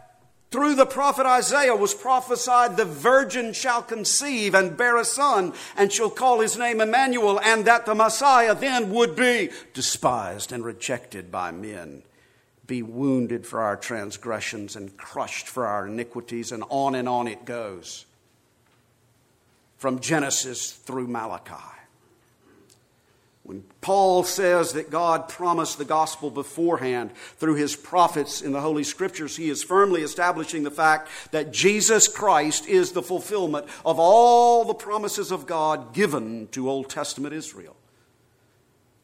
through 0.55 0.77
the 0.77 0.87
prophet 0.87 1.27
Isaiah 1.27 1.75
was 1.75 1.95
prophesied, 1.95 2.77
the 2.77 2.85
virgin 2.85 3.53
shall 3.53 3.83
conceive 3.83 4.55
and 4.55 4.77
bear 4.77 4.97
a 4.97 5.05
son 5.05 5.53
and 5.77 5.93
shall 5.93 6.11
call 6.11 6.39
his 6.39 6.57
name 6.57 6.81
Emmanuel, 6.81 7.41
and 7.41 7.65
that 7.65 7.87
the 7.87 7.95
Messiah 7.97 8.55
then 8.55 8.91
would 8.91 9.17
be 9.17 9.51
despised 9.73 10.53
and 10.53 10.65
rejected 10.65 11.33
by 11.33 11.51
men, 11.51 12.05
be 12.69 12.85
wounded 12.85 13.49
for 13.49 13.63
our 13.63 13.77
transgressions 13.77 14.77
and 14.77 14.97
crushed 14.97 15.49
for 15.49 15.67
our 15.67 15.89
iniquities, 15.89 16.53
and 16.53 16.63
on 16.69 16.95
and 16.95 17.09
on 17.09 17.27
it 17.27 17.45
goes. 17.45 18.07
From 19.77 19.99
Genesis 19.99 20.71
through 20.71 21.09
Malachi. 21.09 21.84
When 23.45 23.63
Paul 23.83 24.25
says 24.25 24.73
that 24.73 24.91
God 24.91 25.29
promised 25.29 25.77
the 25.77 25.85
gospel 25.85 26.31
beforehand 26.31 27.15
through 27.37 27.57
his 27.57 27.77
prophets 27.77 28.41
in 28.41 28.53
the 28.53 28.63
Holy 28.63 28.85
Scriptures, 28.85 29.37
he 29.37 29.51
is 29.51 29.63
firmly 29.63 30.01
establishing 30.01 30.63
the 30.63 30.71
fact 30.71 31.11
that 31.31 31.53
Jesus 31.53 32.09
Christ 32.09 32.67
is 32.67 32.93
the 32.93 33.03
fulfillment 33.03 33.67
of 33.85 33.99
all 33.99 34.65
the 34.65 34.73
promises 34.73 35.31
of 35.31 35.47
God 35.47 35.93
given 35.93 36.49
to 36.53 36.71
Old 36.71 36.89
Testament 36.89 37.35
Israel. 37.35 37.77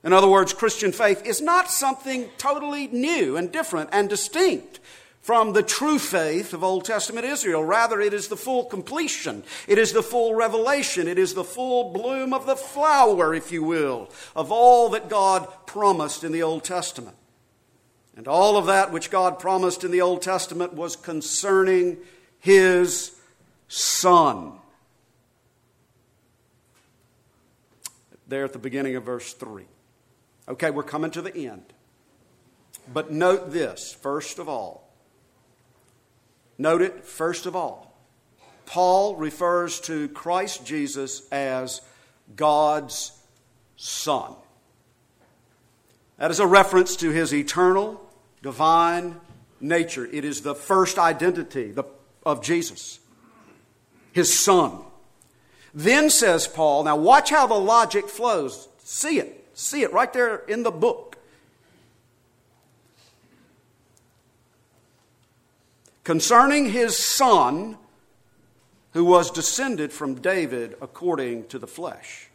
In 0.02 0.14
other 0.14 0.28
words, 0.28 0.54
Christian 0.54 0.92
faith 0.92 1.26
is 1.26 1.42
not 1.42 1.70
something 1.70 2.30
totally 2.38 2.86
new 2.86 3.36
and 3.36 3.52
different 3.52 3.90
and 3.92 4.08
distinct 4.08 4.80
from 5.20 5.52
the 5.52 5.62
true 5.62 5.98
faith 5.98 6.52
of 6.52 6.64
Old 6.64 6.84
Testament 6.84 7.26
Israel. 7.26 7.62
Rather, 7.62 8.00
it 8.00 8.14
is 8.14 8.28
the 8.28 8.36
full 8.36 8.64
completion. 8.64 9.44
It 9.68 9.78
is 9.78 9.92
the 9.92 10.02
full 10.02 10.34
revelation. 10.34 11.06
It 11.06 11.18
is 11.18 11.34
the 11.34 11.44
full 11.44 11.92
bloom 11.92 12.32
of 12.32 12.46
the 12.46 12.56
flower, 12.56 13.34
if 13.34 13.52
you 13.52 13.62
will, 13.62 14.10
of 14.34 14.50
all 14.50 14.88
that 14.90 15.08
God 15.08 15.46
promised 15.66 16.24
in 16.24 16.32
the 16.32 16.42
Old 16.42 16.64
Testament. 16.64 17.16
And 18.16 18.26
all 18.26 18.56
of 18.56 18.66
that 18.66 18.92
which 18.92 19.10
God 19.10 19.38
promised 19.38 19.84
in 19.84 19.90
the 19.90 20.00
Old 20.00 20.22
Testament 20.22 20.74
was 20.74 20.96
concerning 20.96 21.98
His 22.38 23.12
Son. 23.68 24.54
there 28.30 28.44
at 28.44 28.52
the 28.52 28.58
beginning 28.58 28.96
of 28.96 29.02
verse 29.02 29.34
3. 29.34 29.64
Okay, 30.48 30.70
we're 30.70 30.82
coming 30.82 31.10
to 31.10 31.20
the 31.20 31.48
end. 31.48 31.64
But 32.92 33.10
note 33.10 33.52
this, 33.52 33.92
first 33.92 34.38
of 34.38 34.48
all. 34.48 34.79
Note 36.60 36.82
it, 36.82 37.06
first 37.06 37.46
of 37.46 37.56
all. 37.56 37.98
Paul 38.66 39.16
refers 39.16 39.80
to 39.80 40.10
Christ 40.10 40.66
Jesus 40.66 41.26
as 41.32 41.80
God's 42.36 43.12
Son. 43.76 44.34
That 46.18 46.30
is 46.30 46.38
a 46.38 46.46
reference 46.46 46.96
to 46.96 47.08
his 47.08 47.32
eternal, 47.32 47.98
divine 48.42 49.16
nature. 49.58 50.04
It 50.04 50.26
is 50.26 50.42
the 50.42 50.54
first 50.54 50.98
identity 50.98 51.74
of 52.26 52.42
Jesus, 52.42 53.00
his 54.12 54.38
Son. 54.38 54.80
Then 55.72 56.10
says 56.10 56.46
Paul, 56.46 56.84
now 56.84 56.96
watch 56.96 57.30
how 57.30 57.46
the 57.46 57.54
logic 57.54 58.06
flows. 58.06 58.68
See 58.84 59.18
it. 59.18 59.48
See 59.54 59.80
it 59.80 59.94
right 59.94 60.12
there 60.12 60.36
in 60.46 60.62
the 60.62 60.70
book. 60.70 61.09
Concerning 66.04 66.70
his 66.70 66.96
son, 66.96 67.76
who 68.92 69.04
was 69.04 69.30
descended 69.30 69.92
from 69.92 70.16
David 70.16 70.76
according 70.80 71.46
to 71.48 71.58
the 71.58 71.66
flesh. 71.66 72.28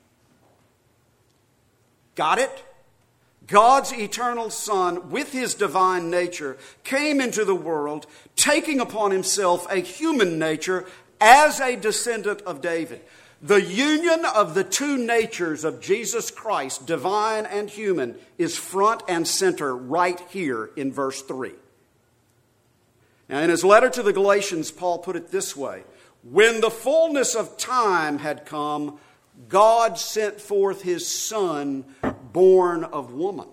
Got 2.16 2.40
it? 2.40 2.64
God's 3.48 3.94
eternal 3.94 4.50
Son, 4.50 5.12
with 5.12 5.32
his 5.32 5.54
divine 5.54 6.10
nature, 6.10 6.58
came 6.84 7.22
into 7.22 7.46
the 7.46 7.56
world, 7.56 8.08
taking 8.36 8.80
upon 8.80 9.12
himself 9.12 9.68
a 9.70 9.78
human 9.78 10.40
nature 10.40 10.86
as 11.22 11.60
a 11.60 11.76
descendant 11.76 12.42
of 12.42 12.62
David. 12.62 13.02
The 13.42 13.62
union 13.62 14.26
of 14.26 14.56
the 14.56 14.64
two 14.64 14.98
natures 14.98 15.64
of 15.64 15.82
Jesus 15.82 16.32
Christ, 16.32 16.88
divine 16.88 17.46
and 17.46 17.70
human, 17.70 18.16
is 18.40 18.58
front 18.58 19.04
and 19.08 19.28
center 19.28 19.76
right 19.76 20.20
here 20.30 20.72
in 20.76 20.92
verse 20.92 21.22
3. 21.22 21.52
Now, 23.28 23.40
in 23.40 23.50
his 23.50 23.64
letter 23.64 23.90
to 23.90 24.04
the 24.04 24.14
Galatians, 24.14 24.72
Paul 24.72 25.00
put 25.00 25.16
it 25.16 25.32
this 25.32 25.56
way 25.56 25.84
When 26.24 26.62
the 26.62 26.72
fullness 26.72 27.36
of 27.36 27.58
time 27.58 28.20
had 28.20 28.46
come, 28.46 29.00
God 29.50 29.98
sent 29.98 30.40
forth 30.40 30.82
his 30.84 31.08
Son, 31.08 31.86
born 32.32 32.84
of 32.84 33.14
woman. 33.14 33.48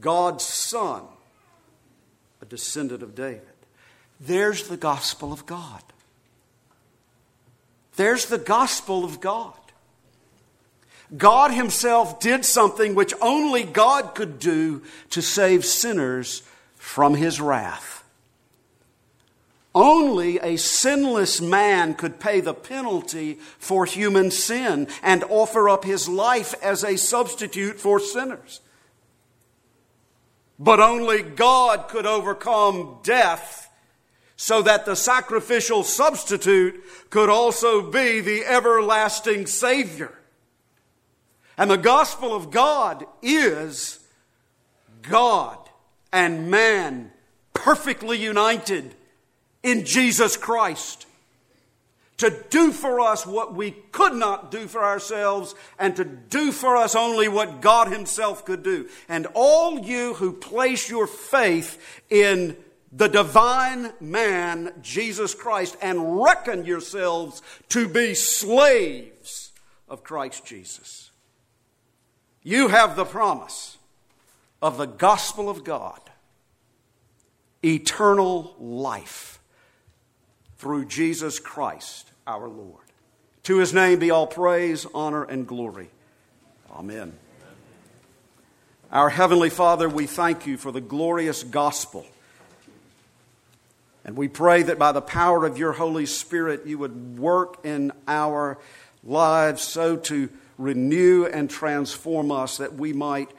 God's 0.00 0.44
Son, 0.44 1.02
a 2.40 2.46
descendant 2.46 3.02
of 3.02 3.14
David. 3.14 3.42
There's 4.18 4.68
the 4.68 4.76
gospel 4.76 5.32
of 5.32 5.46
God. 5.46 5.82
There's 7.96 8.26
the 8.26 8.38
gospel 8.38 9.04
of 9.04 9.20
God. 9.20 9.59
God 11.16 11.50
Himself 11.52 12.20
did 12.20 12.44
something 12.44 12.94
which 12.94 13.14
only 13.20 13.64
God 13.64 14.14
could 14.14 14.38
do 14.38 14.82
to 15.10 15.20
save 15.20 15.64
sinners 15.64 16.42
from 16.76 17.14
His 17.14 17.40
wrath. 17.40 18.00
Only 19.74 20.38
a 20.40 20.56
sinless 20.56 21.40
man 21.40 21.94
could 21.94 22.18
pay 22.18 22.40
the 22.40 22.54
penalty 22.54 23.34
for 23.58 23.84
human 23.84 24.32
sin 24.32 24.88
and 25.02 25.22
offer 25.24 25.68
up 25.68 25.84
his 25.84 26.08
life 26.08 26.54
as 26.60 26.82
a 26.82 26.96
substitute 26.96 27.78
for 27.78 28.00
sinners. 28.00 28.60
But 30.58 30.80
only 30.80 31.22
God 31.22 31.88
could 31.88 32.04
overcome 32.04 32.98
death 33.04 33.70
so 34.36 34.60
that 34.62 34.86
the 34.86 34.96
sacrificial 34.96 35.84
substitute 35.84 36.82
could 37.08 37.28
also 37.28 37.80
be 37.80 38.20
the 38.20 38.44
everlasting 38.44 39.46
Savior. 39.46 40.19
And 41.56 41.70
the 41.70 41.76
gospel 41.76 42.34
of 42.34 42.50
God 42.50 43.06
is 43.22 44.00
God 45.02 45.58
and 46.12 46.50
man 46.50 47.12
perfectly 47.54 48.18
united 48.18 48.94
in 49.62 49.84
Jesus 49.84 50.36
Christ 50.36 51.06
to 52.20 52.44
do 52.50 52.70
for 52.70 53.00
us 53.00 53.26
what 53.26 53.54
we 53.54 53.70
could 53.92 54.12
not 54.12 54.50
do 54.50 54.66
for 54.66 54.84
ourselves 54.84 55.54
and 55.78 55.96
to 55.96 56.04
do 56.04 56.52
for 56.52 56.76
us 56.76 56.94
only 56.94 57.28
what 57.28 57.62
God 57.62 57.88
Himself 57.88 58.44
could 58.44 58.62
do. 58.62 58.88
And 59.08 59.26
all 59.32 59.78
you 59.78 60.12
who 60.14 60.34
place 60.34 60.90
your 60.90 61.06
faith 61.06 62.02
in 62.10 62.58
the 62.92 63.08
divine 63.08 63.94
man, 64.00 64.74
Jesus 64.82 65.34
Christ, 65.34 65.78
and 65.80 66.20
reckon 66.22 66.66
yourselves 66.66 67.40
to 67.70 67.88
be 67.88 68.14
slaves 68.14 69.52
of 69.88 70.02
Christ 70.02 70.44
Jesus. 70.44 71.09
You 72.42 72.68
have 72.68 72.96
the 72.96 73.04
promise 73.04 73.76
of 74.62 74.78
the 74.78 74.86
gospel 74.86 75.48
of 75.48 75.64
God, 75.64 76.00
eternal 77.64 78.54
life 78.58 79.40
through 80.58 80.86
Jesus 80.86 81.38
Christ 81.38 82.10
our 82.26 82.48
Lord. 82.48 82.84
To 83.44 83.58
his 83.58 83.72
name 83.72 83.98
be 83.98 84.10
all 84.10 84.26
praise, 84.26 84.86
honor, 84.94 85.24
and 85.24 85.46
glory. 85.46 85.90
Amen. 86.70 87.12
Our 88.92 89.08
Heavenly 89.08 89.50
Father, 89.50 89.88
we 89.88 90.06
thank 90.06 90.46
you 90.46 90.56
for 90.56 90.72
the 90.72 90.80
glorious 90.80 91.42
gospel 91.42 92.06
and 94.04 94.16
we 94.16 94.28
pray 94.28 94.62
that 94.62 94.78
by 94.78 94.92
the 94.92 95.02
power 95.02 95.44
of 95.44 95.58
your 95.58 95.72
Holy 95.72 96.06
Spirit, 96.06 96.66
you 96.66 96.78
would 96.78 97.18
work 97.18 97.64
in 97.64 97.92
our 98.08 98.58
lives 99.04 99.62
so 99.62 99.96
to 99.96 100.28
renew 100.60 101.24
and 101.24 101.48
transform 101.48 102.30
us 102.30 102.58
that 102.58 102.74
we 102.74 102.92
might 102.92 103.30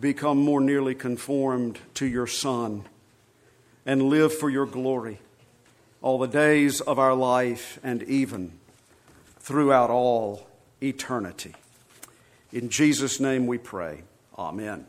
become 0.00 0.38
more 0.38 0.60
nearly 0.60 0.94
conformed 0.94 1.78
to 1.94 2.06
your 2.06 2.26
Son 2.26 2.84
and 3.86 4.02
live 4.02 4.34
for 4.34 4.50
your 4.50 4.66
glory 4.66 5.20
all 6.02 6.18
the 6.18 6.26
days 6.26 6.80
of 6.80 6.98
our 6.98 7.14
life 7.14 7.78
and 7.82 8.02
even 8.02 8.52
throughout 9.38 9.90
all 9.90 10.46
eternity. 10.82 11.54
In 12.52 12.68
Jesus' 12.68 13.20
name 13.20 13.46
we 13.46 13.58
pray. 13.58 14.02
Amen. 14.36 14.86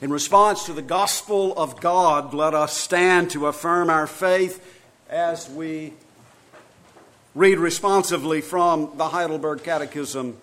In 0.00 0.10
response 0.10 0.66
to 0.66 0.72
the 0.72 0.82
gospel 0.82 1.56
of 1.56 1.80
God, 1.80 2.34
let 2.34 2.54
us 2.54 2.76
stand 2.76 3.30
to 3.30 3.46
affirm 3.46 3.88
our 3.88 4.06
faith 4.06 4.80
as 5.08 5.48
we 5.48 5.92
read 7.34 7.58
responsively 7.58 8.40
from 8.40 8.92
the 8.96 9.08
Heidelberg 9.08 9.62
Catechism, 9.62 10.36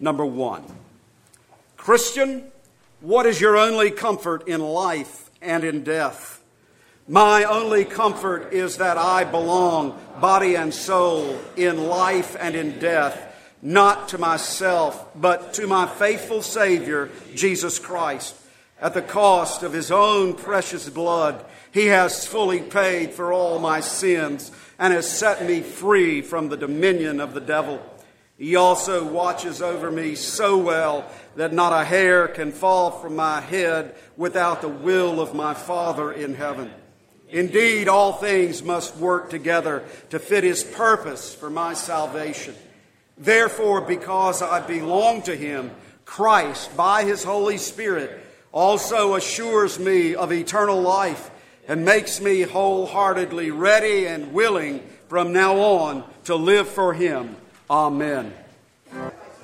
number 0.00 0.26
one. 0.26 0.64
Christian, 1.76 2.50
what 3.00 3.26
is 3.26 3.40
your 3.40 3.56
only 3.56 3.90
comfort 3.90 4.48
in 4.48 4.60
life 4.60 5.30
and 5.40 5.62
in 5.64 5.84
death? 5.84 6.42
My 7.08 7.44
only 7.44 7.84
comfort 7.84 8.52
is 8.52 8.78
that 8.78 8.98
I 8.98 9.24
belong, 9.24 9.96
body 10.20 10.56
and 10.56 10.74
soul, 10.74 11.38
in 11.56 11.86
life 11.86 12.36
and 12.38 12.56
in 12.56 12.78
death 12.80 13.34
not 13.62 14.08
to 14.10 14.18
myself, 14.18 15.08
but 15.14 15.54
to 15.54 15.66
my 15.66 15.86
faithful 15.86 16.42
Savior, 16.42 17.10
Jesus 17.34 17.78
Christ. 17.78 18.34
At 18.80 18.94
the 18.94 19.02
cost 19.02 19.62
of 19.62 19.72
his 19.72 19.90
own 19.90 20.34
precious 20.34 20.88
blood, 20.88 21.44
he 21.72 21.86
has 21.86 22.26
fully 22.26 22.60
paid 22.60 23.12
for 23.12 23.32
all 23.32 23.58
my 23.58 23.80
sins 23.80 24.50
and 24.78 24.92
has 24.92 25.10
set 25.10 25.46
me 25.46 25.62
free 25.62 26.20
from 26.20 26.48
the 26.48 26.56
dominion 26.56 27.20
of 27.20 27.32
the 27.32 27.40
devil. 27.40 27.80
He 28.36 28.54
also 28.54 29.02
watches 29.02 29.62
over 29.62 29.90
me 29.90 30.14
so 30.14 30.58
well 30.58 31.10
that 31.36 31.54
not 31.54 31.72
a 31.72 31.84
hair 31.84 32.28
can 32.28 32.52
fall 32.52 32.90
from 32.90 33.16
my 33.16 33.40
head 33.40 33.94
without 34.16 34.60
the 34.60 34.68
will 34.68 35.20
of 35.20 35.34
my 35.34 35.54
Father 35.54 36.12
in 36.12 36.34
heaven. 36.34 36.70
Indeed, 37.30 37.88
all 37.88 38.12
things 38.12 38.62
must 38.62 38.96
work 38.98 39.30
together 39.30 39.84
to 40.10 40.18
fit 40.18 40.44
his 40.44 40.62
purpose 40.62 41.34
for 41.34 41.48
my 41.48 41.72
salvation. 41.72 42.54
Therefore, 43.16 43.80
because 43.80 44.42
I 44.42 44.60
belong 44.60 45.22
to 45.22 45.34
him, 45.34 45.70
Christ, 46.04 46.76
by 46.76 47.04
his 47.04 47.24
Holy 47.24 47.56
Spirit, 47.56 48.22
also 48.56 49.16
assures 49.16 49.78
me 49.78 50.14
of 50.14 50.32
eternal 50.32 50.80
life 50.80 51.30
and 51.68 51.84
makes 51.84 52.22
me 52.22 52.40
wholeheartedly 52.40 53.50
ready 53.50 54.06
and 54.06 54.32
willing 54.32 54.82
from 55.08 55.30
now 55.30 55.58
on 55.58 56.02
to 56.24 56.34
live 56.34 56.66
for 56.66 56.94
him. 56.94 57.36
Amen. 57.68 58.32